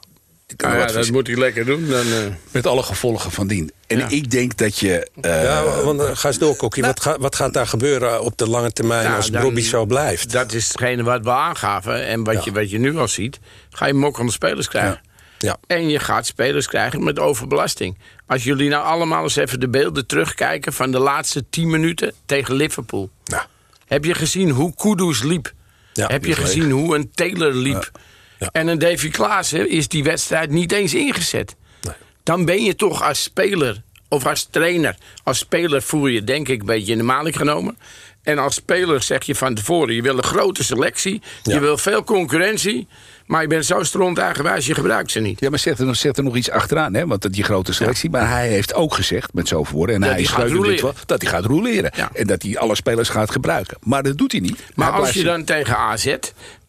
[0.55, 1.87] Nou ja, dat moet hij lekker doen.
[1.87, 2.17] Dan, eh,
[2.51, 3.71] met alle gevolgen van dien.
[3.87, 4.07] En Ja.
[4.09, 5.09] ik denk dat je...
[5.21, 6.83] eh, ja, want uh, ga eens door, Kokkie.
[6.83, 10.31] wat, gaat, wat gaat daar gebeuren op de lange termijn Nou, als Brobby zo blijft?
[10.31, 12.05] Dat is hetgene wat we aangaven.
[12.05, 12.41] En wat, Ja.
[12.43, 15.01] je, wat je nu al ziet, ga je mokkende spelers krijgen.
[15.37, 15.57] Ja.
[15.67, 17.97] En je gaat spelers krijgen met overbelasting.
[18.27, 20.73] Als jullie nou allemaal eens even de beelden terugkijken...
[20.73, 23.09] van de laatste 10 minuten tegen Liverpool.
[23.25, 23.43] Nou,
[23.85, 25.53] Heb je gezien hoe Kudus liep?
[25.93, 27.91] Ja, Heb je gezien hoe een Taylor liep?
[28.39, 28.49] Ja.
[28.51, 31.55] En een Davy Klaassen is die wedstrijd niet eens ingezet.
[31.81, 31.95] Nee.
[32.23, 34.95] Dan ben je toch als speler of als trainer...
[35.23, 37.77] als speler voel je denk ik een beetje in de maling genomen...
[38.23, 42.03] En als speler zeg je van tevoren, je wil een grote selectie, je wil veel
[42.03, 42.87] concurrentie,
[43.25, 45.39] maar je bent zo stront eigenwijs, je gebruikt ze niet.
[45.39, 47.07] Ja, maar zet er, nog- zet er nog iets achteraan, hè?
[47.07, 48.09] want dat die grote selectie.
[48.09, 51.21] Maar hij heeft ook gezegd, met zoveel woorden, en Dat hij Schreuder dit wel, dat
[51.21, 51.91] hij gaat roleren.
[51.95, 52.09] Ja.
[52.13, 53.77] En dat hij alle spelers gaat gebruiken.
[53.81, 54.63] Maar dat doet hij niet.
[54.75, 56.15] Maar Hij als blijft je dan tegen AZ,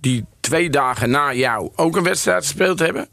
[0.00, 3.08] die twee dagen na jou ook een wedstrijd gespeeld hebben,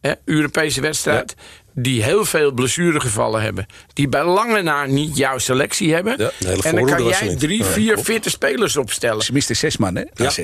[0.00, 1.34] hè, Europese wedstrijd,
[1.74, 3.66] die heel veel blessuregevallen hebben.
[3.92, 6.14] Die bij lange na niet jouw selectie hebben.
[6.18, 6.30] Ja,
[6.62, 9.22] en dan kan jij drie, vier fitte spelers opstellen.
[9.22, 10.02] Ze miste zes man, hè?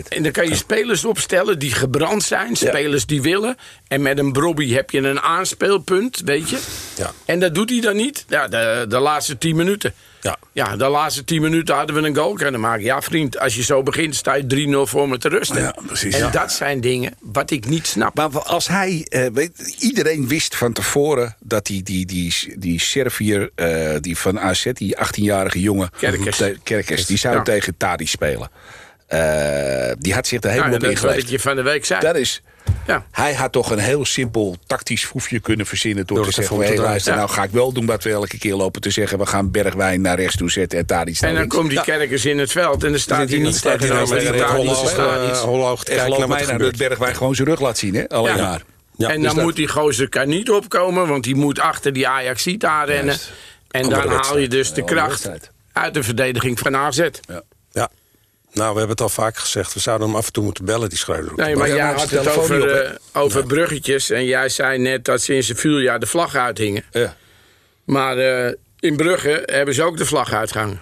[0.09, 3.57] En dan kan je spelers opstellen die gebrand zijn, spelers die willen.
[3.89, 6.59] En met een Brobby heb je een aanspeelpunt, weet je.
[6.97, 7.12] Ja.
[7.24, 8.24] En dat doet hij dan niet.
[8.28, 9.95] Ja, de, de laatste tien minuten.
[10.20, 10.36] Ja.
[10.52, 12.84] Ja, de laatste tien minuten hadden we een goal kunnen maken.
[12.84, 14.46] Ja, vriend, als je zo begint, sta je
[14.86, 15.60] 3-0 voor me te rusten.
[15.60, 16.14] Ja, precies.
[16.14, 16.30] En Ja.
[16.30, 18.14] dat zijn dingen wat ik niet snap.
[18.16, 23.50] Maar als hij, eh, weet, iedereen wist van tevoren dat die, die, die, die Servier,
[23.54, 26.36] eh, die van AZ, die 18-jarige jongen, Kerkers.
[26.36, 27.42] te- Kerkers, die zou Ja.
[27.42, 28.50] tegen Tadi spelen.
[29.09, 31.30] Eh, die had zich er helemaal Nou, op dat is wat ik ingeleefd.
[31.42, 32.00] je van de week zei.
[32.00, 32.42] Dat is,
[32.86, 33.06] Ja.
[33.11, 36.76] hij had toch een heel simpel tactisch foefje kunnen verzinnen door, Door te zeggen: hey,
[36.78, 37.18] luister, Ja.
[37.18, 39.18] nou ga ik wel doen wat we elke keer lopen te zeggen.
[39.18, 42.24] We gaan Bergwijn naar rechts toe zetten en Tadi staat En dan komt die kerkers
[42.24, 45.28] in het veld en dan staat hij niet staat hij nou met die holloog, eh,
[45.30, 45.42] iets.
[45.82, 46.76] te En kijken naar dat.
[46.76, 48.09] Bergwijn gewoon zijn rug laat zien, hè?
[48.09, 48.42] Alleen Ja.
[48.50, 48.62] maar.
[48.96, 51.92] Ja, en dus dan dat- moet die gozer kan niet opkomen, want die moet achter
[51.92, 52.09] die
[52.64, 53.04] aanrennen.
[53.04, 53.30] Juist.
[53.70, 55.30] En dan haal je dus de kracht
[55.72, 56.98] uit de verdediging van AZ.
[56.98, 57.42] Ja.
[57.72, 57.88] Ja.
[58.53, 59.74] Nou, we hebben het al vaak gezegd.
[59.74, 61.32] We zouden hem af en toe moeten bellen, die Schreuder.
[61.36, 64.11] Nee, maar Ja, jij had het over, eh, over bruggetjes.
[64.11, 66.84] En jij zei net dat ze in Sevilla de vlag uithingen.
[66.90, 67.16] Ja.
[67.84, 70.80] Maar eh, in Brugge hebben ze ook de vlag uitgehangen.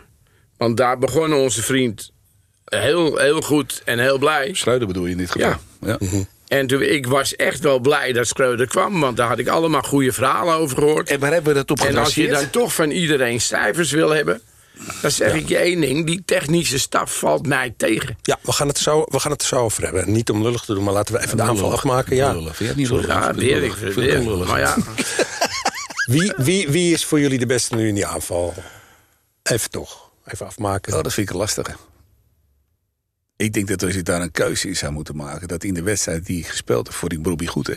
[0.56, 2.10] Want daar begon onze vriend
[2.64, 4.50] heel, heel goed en heel blij.
[4.54, 5.48] Schreuder bedoel je in dit geval?
[5.80, 5.98] Ja.
[5.98, 5.98] ja.
[6.48, 9.00] En toen, ik was echt wel blij dat Schreuder kwam.
[9.00, 11.10] Want daar had ik allemaal goede verhalen over gehoord.
[11.10, 14.10] En waar hebben we dat op En als je dan toch van iedereen cijfers wil
[14.10, 14.40] hebben...
[15.02, 16.06] dan zeg ik je één ding.
[16.06, 18.18] Die technische staf valt mij tegen.
[18.22, 20.12] Ja, we gaan, het zo, we gaan het er zo over hebben.
[20.12, 22.16] Niet om lullig te doen, maar laten we even de aanval afmaken.
[22.16, 22.32] Ja.
[22.32, 22.56] Lullig.
[22.56, 23.06] Vind niet lullig?
[23.06, 23.62] Ja, weer.
[23.62, 23.94] Ik lullig?
[23.94, 24.46] weer.
[24.46, 24.76] Maar ja,
[26.06, 28.54] Wie, wie, wie is voor jullie de beste nu in die aanval?
[29.42, 30.10] Even toch.
[30.24, 30.96] Even afmaken.
[30.96, 31.78] Oh, dat vind ik lastig.
[33.36, 35.48] Ik denk dat als je daar een keuze in zou moeten maken...
[35.48, 37.74] dat in de wedstrijd die gespeeld heeft voor die Brobbey goed, hè?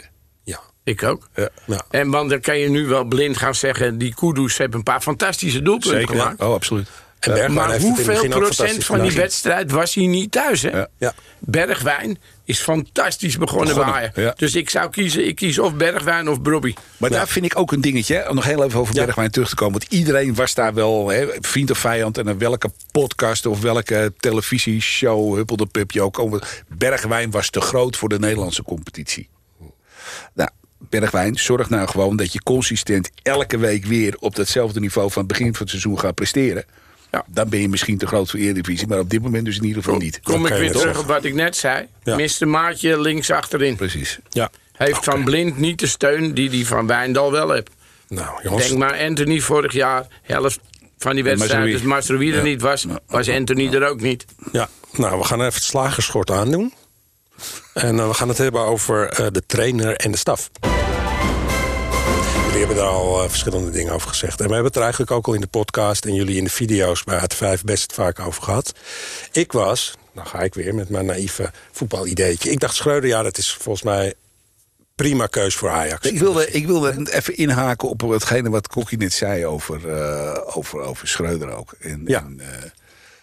[0.90, 1.30] Ik ook.
[1.36, 1.50] Ja.
[1.66, 1.82] ja.
[1.90, 3.98] En want dan kan je nu wel blind gaan zeggen...
[3.98, 6.42] die Kudus heeft een paar fantastische doelpunten gemaakt.
[6.42, 6.88] Oh, absoluut.
[7.20, 10.62] En Bergwijn Maar heeft hoeveel procent van die wedstrijd was hij niet thuis?
[10.62, 10.70] Hè?
[10.70, 10.88] Ja.
[10.98, 11.14] Ja.
[11.40, 14.34] Bergwijn is fantastisch begonnen, Begonnen, bij ja.
[14.38, 16.74] Dus ik zou kiezen, ik kies of Bergwijn of Brobby.
[16.98, 18.94] Maar daar vind ik ook een dingetje, hè, om nog heel even over.
[18.94, 19.80] Bergwijn terug te komen.
[19.80, 22.18] Want iedereen was daar wel hè, vriend of vijand.
[22.18, 26.40] En welke podcast of welke televisieshow, huppelde pupje ook.
[26.68, 29.30] Bergwijn was te groot voor de Nederlandse competitie.
[30.34, 30.50] Nou,
[30.80, 35.32] Bergwijn, zorg nou gewoon dat je consistent elke week weer op datzelfde niveau van het
[35.32, 36.66] begin van het seizoen gaat presteren.
[37.12, 37.24] Ja.
[37.28, 39.84] Dan ben je misschien te groot voor Eredivisie, maar op dit moment dus in ieder
[39.84, 40.20] geval niet.
[40.24, 41.88] Kom ik weer terug op wat ik net zei.
[42.04, 42.16] Ja.
[42.16, 42.48] Mr.
[42.48, 43.76] Maatje links achterin.
[43.76, 44.20] Precies.
[44.30, 44.50] Ja.
[44.74, 47.70] Heeft Van Blind niet de steun die hij van Wijndal wel heeft.
[48.08, 48.68] Nou, jongens.
[48.68, 50.60] Denk maar Anthony vorig jaar, helft
[50.98, 51.72] van die wedstrijd.
[51.72, 52.44] Dus Mastrowi er Ja.
[52.44, 54.26] niet was, was Anthony er ook niet.
[54.52, 56.74] Ja, nou, we gaan even het slagerschort aandoen.
[57.74, 60.50] En eh, we gaan het hebben over eh, de trainer en de staf.
[62.60, 64.39] Jullie hebben daar al eh, verschillende dingen over gezegd.
[64.39, 66.05] En we hebben het er eigenlijk ook al in de podcast...
[66.05, 68.74] en jullie in de video's bij het 5 best vaak over gehad.
[69.32, 72.51] Ik was, nou ga ik weer met mijn naïeve voetbalideetje...
[72.51, 74.14] ik dacht Schreuder, ja, dat is volgens mij
[74.95, 76.07] prima keus voor Ajax.
[76.07, 80.80] Ik wilde, ik wilde even inhaken op hetgene wat Kokkie net zei over, eh, over,
[80.80, 81.76] over Schreuder ook.
[81.80, 82.20] En, Ja.
[82.20, 82.70] en, eh,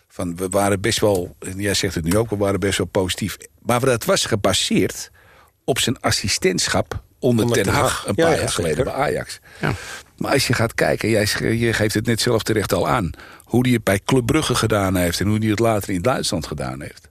[0.08, 2.86] van, we waren best wel, en jij zegt het nu ook, we waren best wel
[2.86, 3.36] positief.
[3.62, 5.10] Maar dat was gebaseerd
[5.64, 8.92] op zijn assistentschap onder, Onder Ten Hag een paar ja, jaar geleden zeker.
[8.92, 9.38] bij Ajax.
[9.60, 9.72] Ja.
[10.16, 11.26] Maar als je gaat kijken, jij,
[11.58, 13.10] je geeft het net zelf terecht al aan...
[13.44, 15.20] hoe hij het bij Club Brugge gedaan heeft...
[15.20, 17.08] en hoe hij het later in Duitsland gedaan heeft...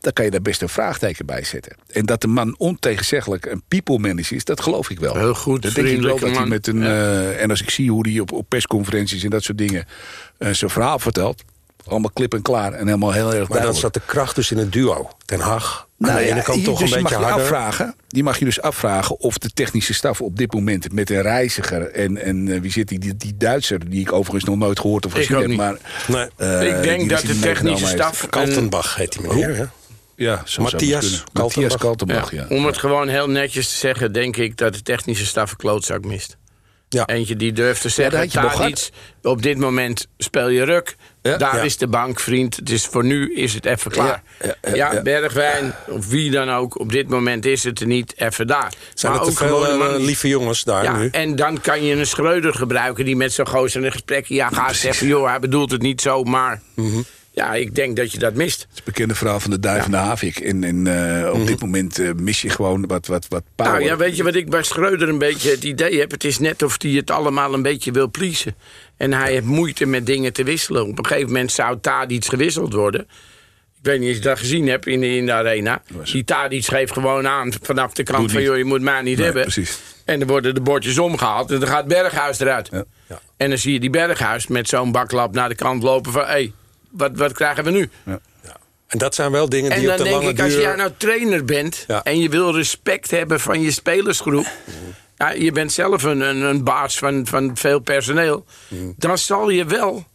[0.00, 1.76] dan kan je daar best een vraagteken bij zetten.
[1.92, 5.16] En dat de man ontegenzeggelijk een people manager is, dat geloof ik wel.
[5.16, 6.82] Heel goed, Dat denk ik wel dat hij met een...
[6.82, 9.84] eh, en als ik zie hoe hij op, op persconferenties en dat soort dingen...
[10.38, 11.44] eh, zijn verhaal vertelt...
[11.88, 13.78] allemaal klip en klaar en helemaal heel erg maar dan duidelijk.
[13.80, 15.08] zat de kracht dus in het duo.
[15.24, 17.42] Ten Hag, aan Nou de ja, kant toch dus een je beetje mag je harder.
[17.56, 17.94] afvragen.
[18.08, 21.90] Die mag je dus afvragen of de technische staf op dit moment met een reiziger
[21.90, 25.06] en, en eh, wie zit die, die, die Duitser die ik overigens nog nooit gehoord
[25.06, 25.56] of Ik gezien heb, niet.
[25.56, 25.76] maar
[26.08, 26.28] Nee.
[26.36, 28.26] eh, ik denk dat de technische staf...
[28.28, 29.64] Kaltenbach heet die meneer, hè?
[30.16, 31.00] ja, zo Matthias.
[31.00, 31.32] Kaltenbach.
[31.42, 32.56] Matthias Kaltenbach, Ja, ja.
[32.56, 36.04] Om het gewoon heel netjes te zeggen, denk ik dat de technische staf een klootzak
[36.04, 36.36] mist.
[36.88, 37.06] Ja.
[37.06, 38.88] Eentje die durft te dat zeggen, had je nog Tadic,
[39.22, 40.96] op dit moment speel je ruk.
[41.26, 41.36] Ja.
[41.36, 41.62] Daar Ja.
[41.62, 42.66] is de bank, vriend.
[42.66, 44.22] Dus voor nu is het even klaar.
[44.74, 45.02] Ja.
[45.02, 48.72] Bergwijn, of wie dan ook, op dit moment is het er niet even daar.
[48.94, 51.08] Zijn Maar te ook veel gewoon eh, man- lieve jongens daar ja, nu?
[51.12, 54.26] en dan kan je een Schreuder gebruiken die met zo'n gozer een gesprek...
[54.26, 56.60] Ja, ga eens zeggen, joh, hij bedoelt het niet zo, maar...
[56.74, 57.00] Mhm.
[57.36, 58.66] Ja, ik denk dat je dat mist.
[58.74, 60.36] Het bekende verhaal van de duif en de havik.
[60.38, 60.86] En, en
[61.22, 63.72] eh, op dit moment eh, mis je gewoon wat, wat, wat power.
[63.72, 66.10] Nou ja, weet je wat ik bij Schreuder een beetje het idee heb?
[66.10, 68.54] Het is net of hij het allemaal een beetje wil pleasen.
[68.96, 70.86] En hij heeft moeite met dingen te wisselen.
[70.86, 73.00] Op een gegeven moment zou Tadic gewisseld worden.
[73.78, 75.82] Ik weet niet of je dat gezien hebt in de, in de arena.
[75.90, 78.42] Was- Die Tadic geeft gewoon aan vanaf de kant van...
[78.42, 79.42] joh, je moet mij niet Nee, hebben.
[79.42, 79.78] precies.
[80.04, 82.68] En dan worden de bordjes omgehaald en dan gaat Berghuis eruit.
[82.72, 82.84] Ja.
[83.08, 83.20] Ja.
[83.36, 86.22] En dan zie je die Berghuis met zo'n baklap naar de kant lopen van...
[86.22, 86.52] hé, hey,
[86.96, 87.90] wat, wat krijgen we nu?
[88.86, 90.60] En dat zijn wel dingen En die op dan de denk lange ik, als duur...
[90.60, 92.02] jij nou trainer bent Ja.
[92.02, 94.46] en je wil respect hebben van je spelersgroep.
[95.16, 98.44] Ja, je bent zelf een, een, een baas van, van veel personeel.
[98.96, 100.06] Dan zal je wel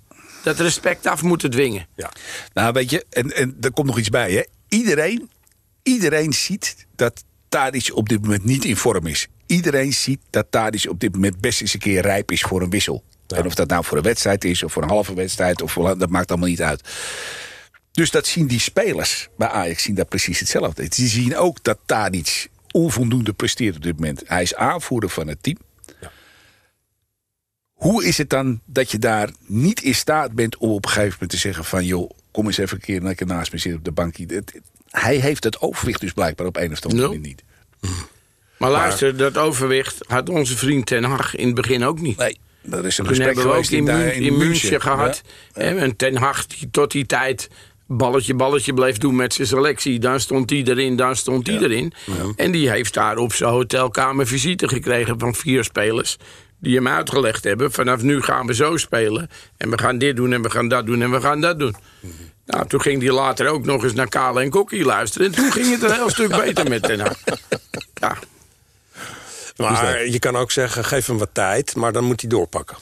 [0.43, 1.87] dat respect af moeten dwingen.
[1.95, 2.11] Ja.
[2.53, 4.31] Nou, weet je, en, en er komt nog iets bij.
[4.31, 4.43] Hè.
[4.69, 5.29] Iedereen,
[5.83, 9.27] iedereen ziet dat Tadic op dit moment niet in vorm is.
[9.45, 12.69] Iedereen ziet dat Tadic op dit moment best eens een keer rijp is voor een
[12.69, 13.03] wissel.
[13.31, 15.97] En of dat nou voor een wedstrijd is, of voor een halve wedstrijd, of voor,
[15.97, 16.89] dat maakt allemaal niet uit.
[17.91, 20.87] Dus dat zien die spelers bij Ajax zien dat precies hetzelfde.
[20.87, 24.23] Die zien ook dat Tadic onvoldoende presteert op dit moment.
[24.25, 25.57] Hij is aanvoerder van het team.
[27.73, 31.13] Hoe is het dan dat je daar niet in staat bent om op een gegeven
[31.13, 31.85] moment te zeggen van...
[31.85, 34.43] joh, kom eens even een keer lekker naast me zitten op de bankje.
[34.89, 37.43] Hij heeft het overwicht dus blijkbaar op een of andere manier niet.
[38.57, 42.17] Maar luister, dat overwicht had onze vriend Ten Hag in het begin ook niet.
[42.17, 45.21] Nee, dat is een Toen gesprek hebben we ook in, München gehad.
[45.53, 45.61] Ja.
[45.61, 47.49] En Ten Hag die tot die tijd
[47.87, 49.99] balletje, balletje bleef doen met zijn selectie.
[49.99, 51.93] Dan stond die erin, dan stond die erin.
[52.35, 56.17] En die heeft daar op zijn hotelkamer visite gekregen van vier spelers.
[56.59, 59.29] Die hem uitgelegd hebben, vanaf nu gaan we zo spelen.
[59.57, 61.75] En we gaan dit doen en we gaan dat doen en we gaan dat doen.
[62.45, 65.27] Nou, toen ging hij later ook nog eens naar Kale en Kokkie luisteren.
[65.27, 67.17] En toen ging het een heel stuk beter met Ten Hag.
[67.93, 68.17] Ja,
[69.55, 72.77] Maar je kan ook zeggen, geef hem wat tijd, maar dan moet hij doorpakken.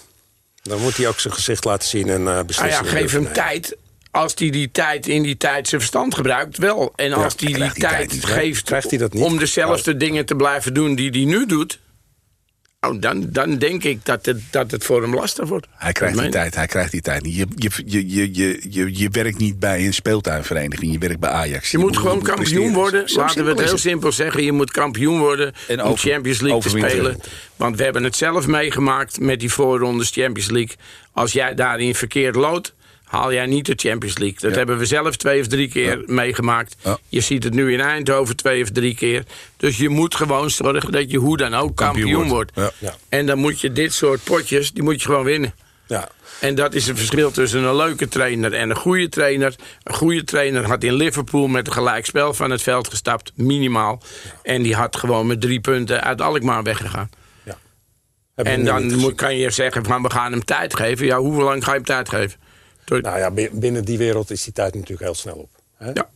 [0.62, 3.34] Dan moet hij ook zijn gezicht laten zien en eh Nou ja, geef hem nemen.
[3.34, 3.78] tijd.
[4.12, 6.94] Als hij die tijd in die tijd zijn verstand gebruikt, wel.
[6.96, 9.24] En als hij die hij tijd tijd geeft Krijgt hij dat niet?
[9.24, 11.80] om dezelfde dingen te blijven doen die hij nu doet...
[12.88, 15.68] Oh, dan, dan denk ik dat het, dat het voor hem lastig wordt.
[15.72, 17.36] Hij krijgt die tijd, hij krijgt die tijd niet.
[17.36, 21.72] Je, je, je, je, je, je, werkt niet bij een speeltuinvereniging, je werkt bij Ajax.
[21.72, 22.46] Je moet gewoon presteren.
[22.46, 23.10] kampioen worden.
[23.10, 24.44] Zo Laten we het heel simpel zeggen.
[24.44, 27.20] Je moet kampioen worden En om Champions League te spelen.
[27.56, 30.76] Want we hebben het zelf meegemaakt met die voorrondes Champions League.
[31.12, 32.74] Als jij daarin verkeerd loopt,
[33.10, 34.38] haal jij niet de Champions League.
[34.40, 34.58] Dat Ja.
[34.58, 36.76] hebben we zelf twee of drie keer meegemaakt.
[36.84, 36.98] Ja.
[37.08, 39.24] Je ziet het nu in Eindhoven twee of drie keer.
[39.58, 42.52] Dus je moet gewoon zorgen dat je hoe dan ook kampioen, Kampioen wordt.
[42.56, 42.74] wordt.
[42.80, 42.96] Ja.
[43.10, 45.54] En dan moet je dit soort potjes, die moet je gewoon winnen.
[45.88, 46.10] Ja.
[46.40, 49.56] En dat is het verschil tussen een leuke trainer en een goede trainer.
[49.84, 54.02] Een goede trainer had in Liverpool met een gelijkspel van het veld gestapt, minimaal.
[54.44, 57.10] En die had gewoon met drie punten uit Alkmaar weggegaan.
[58.36, 61.06] En dan moet, kan je zeggen van we gaan hem tijd geven.
[61.06, 62.40] Ja, hoe lang ga je hem tijd geven?
[62.90, 65.50] Nou ja, bi- binnen die wereld is die tijd natuurlijk heel snel op.
[65.78, 65.92] Hè?
[65.94, 66.10] ja.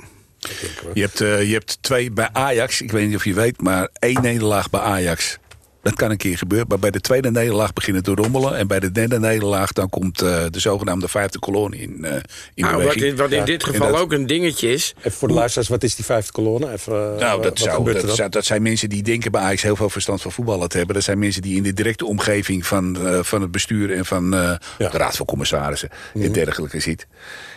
[0.93, 3.89] Je hebt, eh, je hebt twee bij Ajax, ik weet niet of je weet, maar
[3.99, 5.37] één nederlaag bij Ajax.
[5.83, 6.67] Dat kan een keer gebeuren.
[6.69, 8.57] Maar bij de tweede nederlaag begint het te rommelen.
[8.57, 12.21] En bij de derde nederlaag dan komt eh, de zogenaamde vijfde kolonne in, eh in
[12.55, 13.05] Nou, wat beweging.
[13.05, 14.93] in, wat in Ja, dit geval ook een dingetje is.
[14.97, 16.71] Even voor de luisteraars, wat is die vijfde kolonne?
[16.71, 19.61] Even, eh, Nou, wat dat, zou, dat, zou- dat zijn mensen die denken bij Ajax
[19.61, 20.95] heel veel verstand van voetballen te hebben.
[20.95, 24.33] Dat zijn mensen die in de directe omgeving van, eh, van het bestuur en van
[24.33, 24.59] eh, Ja.
[24.79, 24.91] Mhm.
[24.91, 27.07] de raad van commissarissen en dergelijke zit.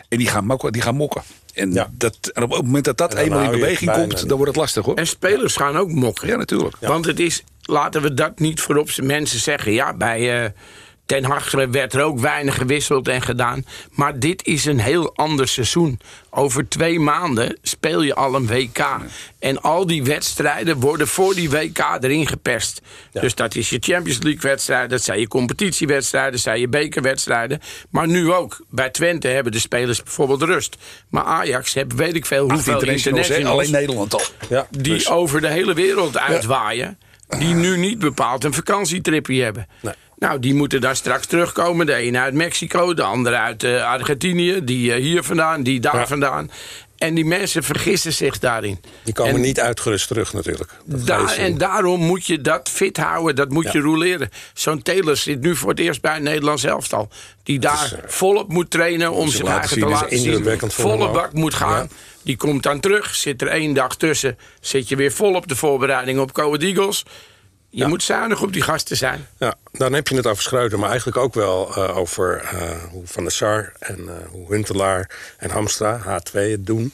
[0.08, 0.72] En die gaan mokken.
[0.72, 1.22] Die gaan mokken.
[1.54, 1.88] En, Ja.
[1.92, 4.84] dat, en op het moment dat dat eenmaal in beweging komt, dan wordt het lastig
[4.84, 4.94] hoor.
[4.94, 6.28] En spelers gaan ook mokken.
[6.28, 6.76] Ja, natuurlijk.
[6.80, 9.72] Want het is, laten we dat niet voorop zijn mensen zeggen.
[9.72, 10.50] Ja, bij eh,
[11.06, 13.64] Ten Hag werd er ook weinig gewisseld en gedaan.
[13.90, 16.00] Maar dit is een heel ander seizoen.
[16.30, 18.86] Over twee maanden speel je al een WK.
[19.38, 22.80] En al die wedstrijden worden voor die WK erin geperst.
[23.12, 27.60] Dus dat is je Champions League wedstrijden, dat zijn je competitiewedstrijden, dat zijn je bekerwedstrijden.
[27.90, 28.64] Maar nu ook.
[28.70, 30.76] Bij Twente hebben de spelers bijvoorbeeld rust.
[31.08, 34.22] Maar Ajax heeft weet ik veel hoeveel internationals alleen Nederland al.
[34.48, 36.98] Ja, die dus- over de hele wereld uitwaaien.
[37.28, 39.66] Die nu niet bepaald een vakantietripje hebben.
[39.80, 39.94] Nee.
[40.18, 41.86] Nou, die moeten daar straks terugkomen.
[41.86, 44.64] De een uit Mexico, de andere uit eh, Argentinië.
[44.64, 46.06] Die eh, hier vandaan, die daar Ja.
[46.06, 46.50] vandaan.
[46.98, 48.80] En die mensen vergissen zich daarin.
[49.02, 50.70] Die komen En niet uitgerust terug natuurlijk.
[51.04, 51.28] Zien.
[51.36, 53.70] en daarom moet je dat fit houden, dat moet Ja.
[53.72, 54.30] je roleren.
[54.54, 57.08] Zo'n Taylor zit nu voor het eerst bij een Nederlands elftal.
[57.42, 60.60] Die daar is, eh, volop moet trainen om zich laten eigen te laten zien.
[60.70, 61.82] Volle bak moet gaan.
[61.82, 61.88] Ja.
[62.26, 64.38] Die komt dan terug, zit er één dag tussen.
[64.60, 67.04] Zit je weer vol op de voorbereiding op Coed Eagles.
[67.70, 69.26] Je moet zuinig op die gasten zijn.
[69.38, 73.06] Ja, dan heb je het over Schreuder, maar eigenlijk ook wel eh, over eh, hoe
[73.06, 76.92] Van der Sar en eh, hoe Huntelaar en Hamstra, H2, het doen.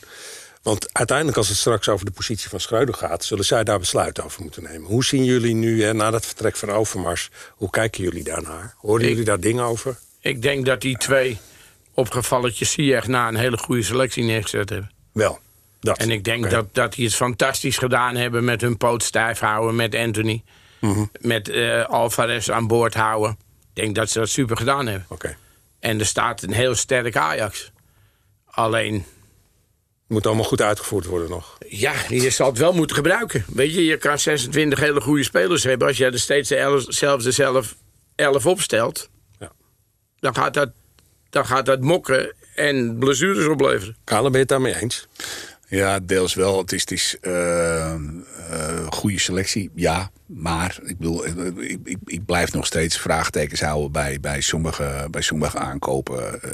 [0.63, 4.23] Want uiteindelijk, als het straks over de positie van Schreuder gaat, zullen zij daar besluit
[4.23, 4.89] over moeten nemen.
[4.91, 8.75] Hoe zien jullie nu, hè, na dat vertrek van Overmars, hoe kijken jullie daarnaar?
[8.77, 9.97] Horen Ik- jullie daar dingen over?
[10.21, 11.39] Ik denk dat die twee
[11.95, 14.91] opgevalletjes Ziyech na een hele goede selectie neergezet hebben.
[15.13, 15.39] Wel,
[15.81, 15.99] dat.
[15.99, 19.77] En ik denk dat, dat die het fantastisch gedaan hebben met hun poot stijf houden,
[19.77, 20.43] met Anthony.
[20.81, 21.05] Mhm.
[21.21, 23.31] Met eh, Alvarez aan boord houden.
[23.31, 25.07] Ik denk dat ze dat super gedaan hebben.
[25.09, 25.37] Oké.
[25.81, 27.71] En er staat een heel sterk Ajax.
[28.45, 29.05] Alleen,
[30.07, 31.59] Moet allemaal goed uitgevoerd worden nog.
[31.69, 33.45] Ja, je zal het wel moeten gebruiken.
[33.49, 35.89] Weet je, je kan 26 hele goede spelers hebben.
[35.89, 37.77] Als jij er steeds de elf, zelfs de zelf
[38.15, 39.09] 11 opstelt,
[39.39, 39.53] Ja.
[40.19, 40.71] dan, gaat dat,
[41.31, 43.97] dan gaat dat mokken en blessures opleveren.
[44.05, 45.09] Kale, ben je het daarmee eens?
[45.69, 46.59] Ja, deels wel.
[46.59, 47.99] Het is, het is eh, eh,
[48.91, 50.11] goede selectie, ja.
[50.27, 55.07] Maar ik, bedoel, eh, ik, ik, ik blijf nog steeds vraagtekens houden bij, bij, sommige,
[55.11, 56.43] bij sommige aankopen.
[56.43, 56.51] eh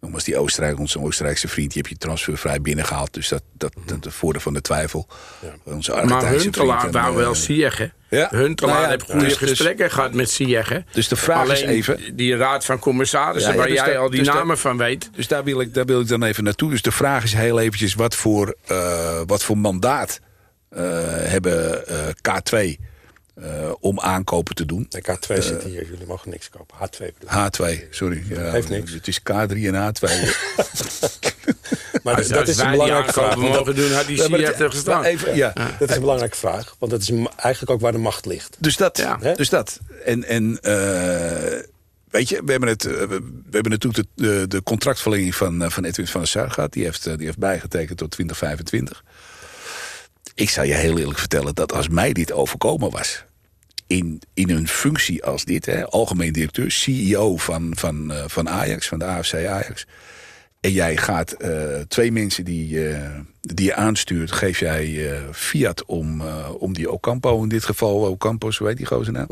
[0.00, 3.14] Nogmaals, die Oostenrijk, onze Oostenrijkse vriend, die heb je transfervrij binnengehaald.
[3.14, 5.06] Dus dat, dat, dat de voordeel van de twijfel.
[5.64, 7.86] Onze Maar Huntelaar vriend en, wou wel eh, Ziyech, hè?
[8.08, 8.28] ja.
[8.30, 10.78] Huntelaar Nou ja, heeft goede dus- dus- gesprekken gehad met hè?
[10.92, 14.10] Dus de vraag is even- die raad van commissarissen, Ja, ja, waar dus jij al
[14.10, 15.10] die dus namen van weet...
[15.14, 16.70] Dus daar wil, ik, daar wil ik dan even naartoe.
[16.70, 20.20] Dus de vraag is heel eventjes wat voor, eh, wat voor mandaat
[20.68, 22.76] eh, hebben eh, K2
[23.42, 24.86] eh, om aankopen te doen.
[24.88, 26.76] De K2 zit hier, jullie mogen niks kopen.
[26.76, 27.80] H2 bedoel ik.
[27.82, 28.22] H2, sorry.
[28.28, 28.92] Ja, Geeft niks.
[28.92, 29.24] Het is K3
[29.64, 30.08] en H2.
[32.02, 33.28] Maar Als, dat is een belangrijke vraag.
[33.28, 35.04] dat- mogen doen, had die Ja, het- er gestaan.
[35.04, 35.52] even, ja.
[35.78, 36.76] Dat is een belangrijke vraag.
[36.78, 38.56] Want dat is eigenlijk ook waar de macht ligt.
[38.58, 38.96] Dus dat.
[38.96, 39.16] Ja.
[39.34, 39.80] Dus dat.
[40.04, 41.62] En, en eh,
[42.10, 45.62] weet je, we hebben, het, eh, we we hebben natuurlijk de, de, de contractverlenging van,
[45.62, 46.72] eh, van Edwin van der Sar gehad.
[46.72, 49.04] Die heeft, eh, die heeft bijgetekend tot 2025.
[50.34, 53.24] Ik zal je heel eerlijk vertellen dat als mij dit overkomen was...
[53.88, 58.88] in, in een functie als dit, hè, algemeen directeur, CEO van, van, eh, van Ajax,
[58.88, 59.86] van de AFC Ajax...
[60.60, 63.10] en jij gaat eh, twee mensen die, eh,
[63.40, 64.32] die je aanstuurt...
[64.32, 66.22] geef jij fiat om,
[66.58, 69.26] om die Ocampo, in dit geval Ocampo, zo weet die gozer nou...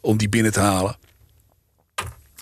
[0.00, 0.96] om die binnen te halen.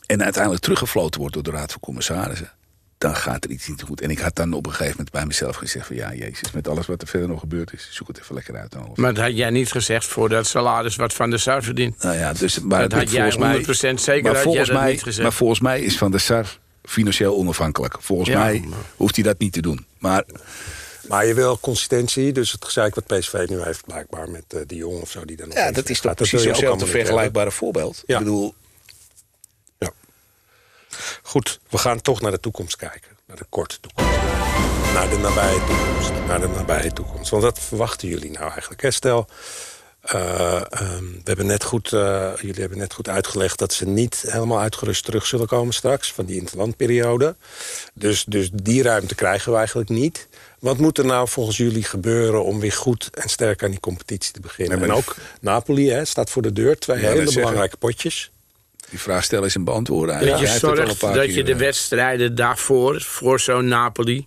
[0.07, 2.53] En uiteindelijk teruggefloten wordt door de Raad van Commissarissen,
[3.01, 4.01] dan gaat er iets niet goed.
[4.01, 6.69] En ik had dan op een gegeven moment bij mezelf gezegd van ja, jezus, met
[6.69, 8.73] alles wat er verder nog gebeurd is, zoek het even lekker uit.
[8.73, 8.93] Dan.
[8.95, 12.03] Maar dat had jij niet gezegd voor dat salaris wat Van der Sar verdient.
[12.03, 13.55] Nou ja, dus, maar Dat had jij volgens mij-
[13.95, 15.23] 100% zeker maar had volgens jij dat mij, niet gezegd.
[15.23, 17.97] Maar volgens mij is Van der Sar financieel onafhankelijk.
[18.01, 19.87] Volgens Ja, mij maar- hoeft hij dat niet te doen.
[19.99, 20.25] Maar
[21.09, 22.33] Maar je wil consistentie.
[22.33, 25.25] Dus het gezeik wat PSV nu heeft blijkbaar met eh, die jongen of zo.
[25.25, 28.03] Die dan nog ja, dat is toch dat precies hetzelfde niet vergelijkbare voorbeeld.
[28.07, 28.19] Ja.
[28.19, 28.55] Ik bedoel.
[31.23, 33.11] Goed, we gaan toch naar de toekomst kijken.
[33.27, 34.11] Naar de korte toekomst.
[34.95, 36.13] Naar de nabije toekomst.
[36.27, 37.31] Naar de nabije toekomst.
[37.31, 38.83] Want wat verwachten jullie nou eigenlijk?
[38.83, 38.91] Hè?
[38.91, 39.29] Stel,
[40.01, 43.59] eh, ehm, we hebben net goed, eh, jullie hebben net goed uitgelegd...
[43.59, 46.13] dat ze niet helemaal uitgerust terug zullen komen straks...
[46.13, 47.37] van die interlandperiode.
[47.95, 50.29] Dus, dus die ruimte krijgen we eigenlijk niet.
[50.59, 52.45] Wat moet er nou volgens jullie gebeuren...
[52.45, 54.79] om weer goed en sterk aan die competitie te beginnen?
[54.79, 56.79] Ja, en ook Napoli hè, staat voor de deur.
[56.79, 57.41] Twee Ja, hele zeggen.
[57.41, 58.31] belangrijke potjes.
[58.91, 60.27] Die vraag stellen is een beantwoorden.
[60.27, 64.27] Dat je zorgt dat keer, je de eh, wedstrijden daarvoor, voor zo'n Napoli...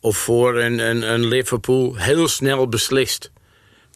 [0.00, 3.30] of voor een, een, een Liverpool, heel snel beslist.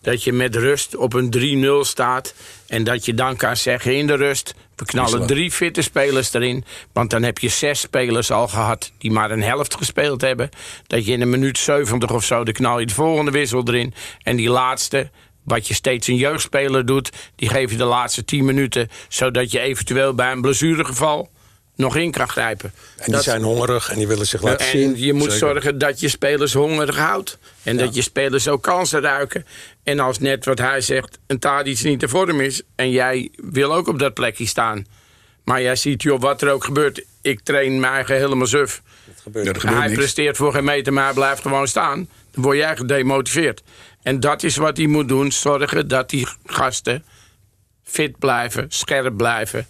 [0.01, 2.35] Dat je met rust op een 3-0 staat...
[2.67, 4.55] en dat je dan kan zeggen in de rust...
[4.77, 6.65] we knallen drie fitte spelers erin...
[6.93, 10.49] want dan heb je zes spelers al gehad die maar een helft gespeeld hebben.
[10.87, 12.45] Dat je in een minuut 70 of zo...
[12.45, 13.95] de knal je de volgende wissel erin...
[14.23, 15.11] en die laatste
[15.45, 19.61] wat je steeds een jeugdspeler doet, die geef je de laatste 10 minuten, zodat je
[19.61, 21.30] eventueel bij een blessuregeval
[21.76, 22.72] nog in kan grijpen.
[22.97, 24.99] En die Dat- zijn hongerig en die willen zich laten en zien.
[24.99, 25.38] je moet zeker.
[25.38, 27.38] zorgen dat je spelers hongerig houdt.
[27.62, 29.47] En dat je spelers ook kansen ruiken.
[29.82, 32.62] En als net wat hij zegt, een Tadic niet de vorm is...
[32.76, 34.86] en jij wil ook op dat plekje staan...
[35.45, 37.05] maar jij ziet, joh, wat er ook gebeurt...
[37.22, 38.82] ik train mijn eigen helemaal suf.
[39.05, 39.99] Het gebeurt er gebeurt hij niks.
[39.99, 42.09] presteert voor geen meter, maar hij blijft gewoon staan.
[42.30, 43.62] Dan word jij gedemotiveerd.
[44.05, 45.33] En dat is wat hij moet doen.
[45.33, 47.05] Zorgen dat die gasten
[47.85, 49.67] fit blijven, scherp blijven.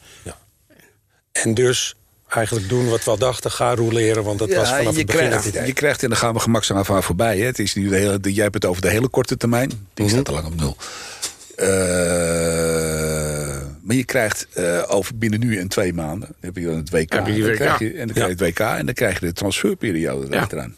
[1.32, 1.94] En dus
[2.28, 4.24] eigenlijk doen wat we al dachten, ga roleren.
[4.24, 5.66] Want dat was vanaf het begin krijgt, het idee.
[5.66, 7.38] Je krijgt, en dan gaan we gemakkelijk aan voorbij.
[7.38, 7.44] Hè.
[7.44, 9.68] Het is nu de hele, de- jij hebt het over de hele korte termijn.
[9.94, 10.08] Die Mhm.
[10.14, 10.76] staat al lang op nul.
[11.56, 11.66] Eh,
[13.82, 16.28] maar je krijgt eh, over binnen nu en twee maanden.
[16.28, 17.12] Dan heb je dan het WK.
[17.12, 17.54] Heb je die WK.
[17.54, 20.32] Krijg je, en dan krijg je het WK en dan krijg je de transferperiode Ja.
[20.36, 20.76] erachteraan.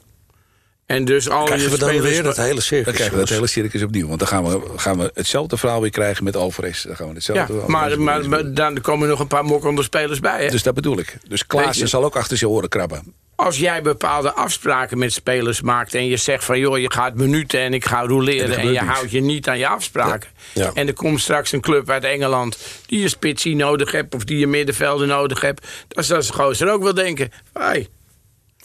[0.86, 2.10] En dus al Krijgen je we dan spelers...
[2.10, 2.84] weer dat hele circus?
[2.84, 4.06] Dan krijgen we dat hele circus opnieuw.
[4.06, 6.82] Want dan gaan we, gaan we hetzelfde verhaal weer krijgen met Alvarez.
[6.82, 9.82] Dan gaan we hetzelfde Ja, verhaal maar, maar, maar dan komen nog een paar mokkende
[9.82, 10.44] spelers bij.
[10.44, 10.50] Hè?
[10.50, 11.18] Dus dat bedoel ik.
[11.28, 13.14] Dus Klaassen zal ook achter zijn oren krabben.
[13.34, 15.94] Als jij bepaalde afspraken met spelers maakt...
[15.94, 18.58] en je zegt van, joh, je gaat minuten en ik ga roleren...
[18.58, 20.30] En je houdt je niet aan je afspraken...
[20.52, 20.64] Ja.
[20.64, 20.70] Ja.
[20.74, 22.58] en er komt straks een club uit Engeland...
[22.86, 25.66] die je spitsie nodig hebt of die je middenvelden nodig hebt...
[25.88, 27.32] dan zal ze gozer ook wel denken...
[27.52, 27.88] Hey.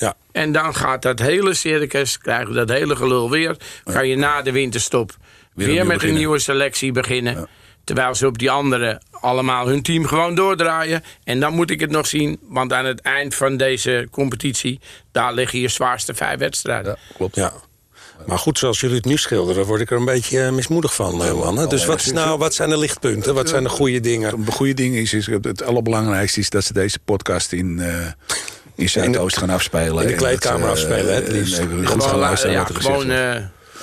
[0.01, 0.15] Ja.
[0.31, 3.57] En dan gaat dat hele circus, krijgen we dat hele gelul weer...
[3.83, 5.17] kan je na de winterstop
[5.53, 7.47] weer, met een nieuwe selectie beginnen...
[7.83, 11.03] Terwijl ze op die anderen allemaal hun team gewoon doordraaien.
[11.23, 12.39] En dan moet ik het nog zien.
[12.41, 14.79] Want aan het eind van deze competitie...
[15.11, 16.97] daar liggen je zwaarste vijf wedstrijden.
[17.09, 17.35] Ja, klopt.
[17.35, 17.53] ja.
[18.25, 21.23] Maar goed, zoals jullie het nu schilderen, word ik er een beetje eh, mismoedig van,
[21.23, 21.69] eh, mannen.
[21.69, 23.33] Dus wat, is nou, wat zijn de lichtpunten?
[23.33, 24.33] Wat zijn de goede dingen?
[24.33, 28.07] Een goede ding is, is het allerbelangrijkste is dat ze deze podcast in, eh,
[28.81, 30.01] in Zuidoost gaan afspelen.
[30.01, 31.57] in de En kleedkamer dat, eh, afspelen, het liefst.
[31.57, 33.09] en goed Gewoon, gaan luisteren ja, er gewoon wordt.
[33.09, 33.35] eh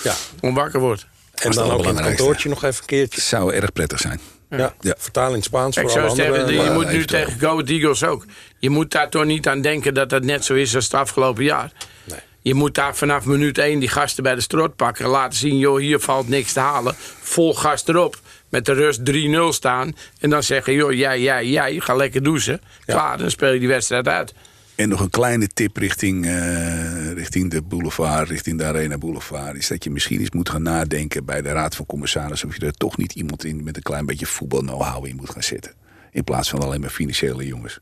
[0.02, 0.14] Ja.
[0.40, 1.02] onwakker wordt.
[1.02, 3.20] En Dat is dan ook in het kantoortje nog even een keertje.
[3.20, 4.20] zou erg prettig zijn.
[4.50, 4.74] Ja.
[4.80, 4.94] Ja.
[4.98, 8.24] Vertaal in Spaans Kijk, voor alle je moet nu tegen Go Ahead Eagles ook.
[8.58, 11.44] Je moet daar toch niet aan denken dat dat net zo is als het afgelopen
[11.44, 11.72] jaar.
[12.04, 12.18] Nee.
[12.42, 15.06] Je moet daar vanaf minuut 1 die gasten bij de strot pakken.
[15.08, 16.94] Laten zien, joh, hier valt niks te halen.
[17.20, 18.20] Vol gas erop.
[18.48, 19.96] Met de rust 3-0 staan.
[20.20, 22.60] En dan zeggen, joh, jij, jij, jij, ga lekker douchen.
[22.86, 24.34] Klaar, dan speel je die wedstrijd uit.
[24.78, 29.56] En nog een kleine tip richting, eh, richting de boulevard, richting de Arena Boulevard.
[29.56, 32.48] Is dat je misschien eens moet gaan nadenken bij de Raad van Commissarissen.
[32.48, 35.30] of je er toch niet iemand in met een klein beetje voetbal know-how in moet
[35.30, 35.74] gaan zetten.
[36.10, 37.80] In plaats van alleen maar financiële jongens.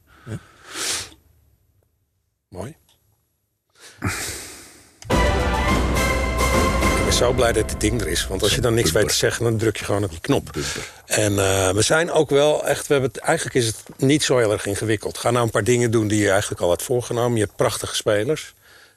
[2.49, 2.77] Mooi.
[7.17, 8.27] Zo blij dat dit ding er is.
[8.27, 10.51] Want als je dan niks weet te zeggen, dan druk je gewoon op die knop.
[11.07, 12.87] En eh, we zijn ook wel echt...
[12.87, 15.19] We hebben het, eigenlijk is het niet zo heel erg ingewikkeld.
[15.19, 17.39] Ga nou een paar dingen doen die je eigenlijk al had voorgenomen.
[17.39, 18.55] Je hebt prachtige spelers.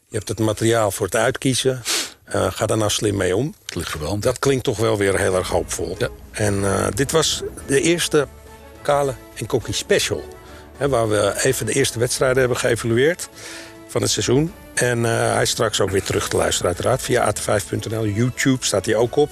[0.07, 1.81] Je hebt het materiaal voor het uitkiezen.
[2.23, 3.53] Eh, ga daar nou slim mee om.
[3.73, 4.23] Ligt verwant.
[4.23, 5.95] Dat klinkt toch wel weer heel erg hoopvol.
[5.97, 6.09] Ja.
[6.31, 8.27] En eh, dit was de eerste
[8.81, 10.23] Kale en Kokkie special.
[10.77, 13.29] Hè, waar we even de eerste wedstrijden hebben geëvalueerd
[13.89, 14.53] van het seizoen.
[14.73, 17.01] En eh, hij is straks ook weer terug te luisteren uiteraard.
[17.01, 19.29] Via at5.nl, YouTube staat hij ook op.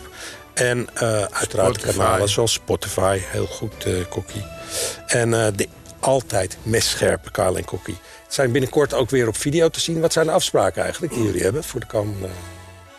[0.53, 1.97] En eh, uiteraard Spotify.
[1.97, 4.45] kanalen zoals Spotify, heel goed eh Kokkie.
[5.07, 5.67] En de
[5.99, 7.97] altijd messcherpe Kale en Kokkie.
[8.27, 10.01] zijn binnenkort ook weer op video te zien.
[10.01, 12.27] Wat zijn de afspraken eigenlijk die jullie hebben voor de komende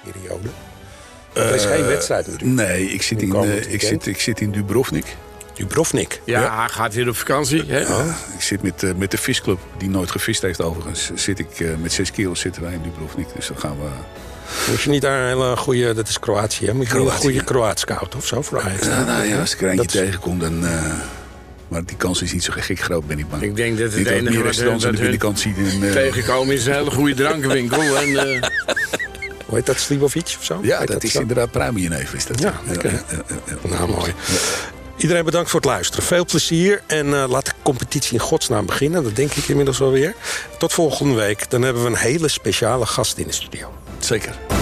[0.05, 0.49] periode?
[1.33, 2.69] Er is geen wedstrijd natuurlijk.
[2.69, 5.17] Nee, ik zit, in, ik, zit, ik zit in Dubrovnik.
[5.59, 6.21] Dubrovnik.
[6.25, 7.65] Ja, gaat weer op vakantie.
[7.67, 7.79] Hè?
[7.79, 8.05] Ja,
[8.37, 11.11] ik zit met, eh, met de visclub, die nooit gevist heeft overigens.
[11.15, 13.27] Zit ik eh, met zes kilo's zitten wij in Dubrovnik.
[13.37, 13.89] Dus dan gaan we...
[14.71, 16.75] Moet je niet daar een hele goede, dat is Kroatië, hè?
[16.75, 17.23] Moet je niet een Kroatië.
[17.23, 18.87] goede Kroaat scout of zo voor Ajax?
[18.87, 20.67] Nou, nou ja, als ik er eentje tegenkom, dan...
[20.67, 20.93] eh,
[21.69, 23.43] maar die kans is niet zo gek groot, ben ik bang.
[23.43, 25.55] Ik denk dat het Niet enige wat hun, aan de binnenkant zie.
[25.55, 27.83] En, eh, tegenkomen is een hele goede drankenwinkel.
[28.03, 28.43] en, eh,
[29.47, 30.59] Hoe heet dat, Slibovic of zo?
[30.63, 31.21] ja, dat is zo?
[31.21, 32.13] inderdaad pruimenjeneef.
[32.15, 32.41] Is dat.
[32.41, 32.97] Ja, lekker, hè?
[32.97, 33.69] ja, ja, ja.
[33.69, 34.13] Nou, mooi.
[34.99, 36.05] Iedereen bedankt voor het luisteren.
[36.05, 39.03] Veel plezier en eh, laat de competitie in godsnaam beginnen.
[39.03, 40.15] Dat denk ik inmiddels wel weer.
[40.59, 41.51] Tot volgende week.
[41.51, 43.73] Dan hebben we een hele speciale gast in de studio.
[43.99, 44.58] Zeker.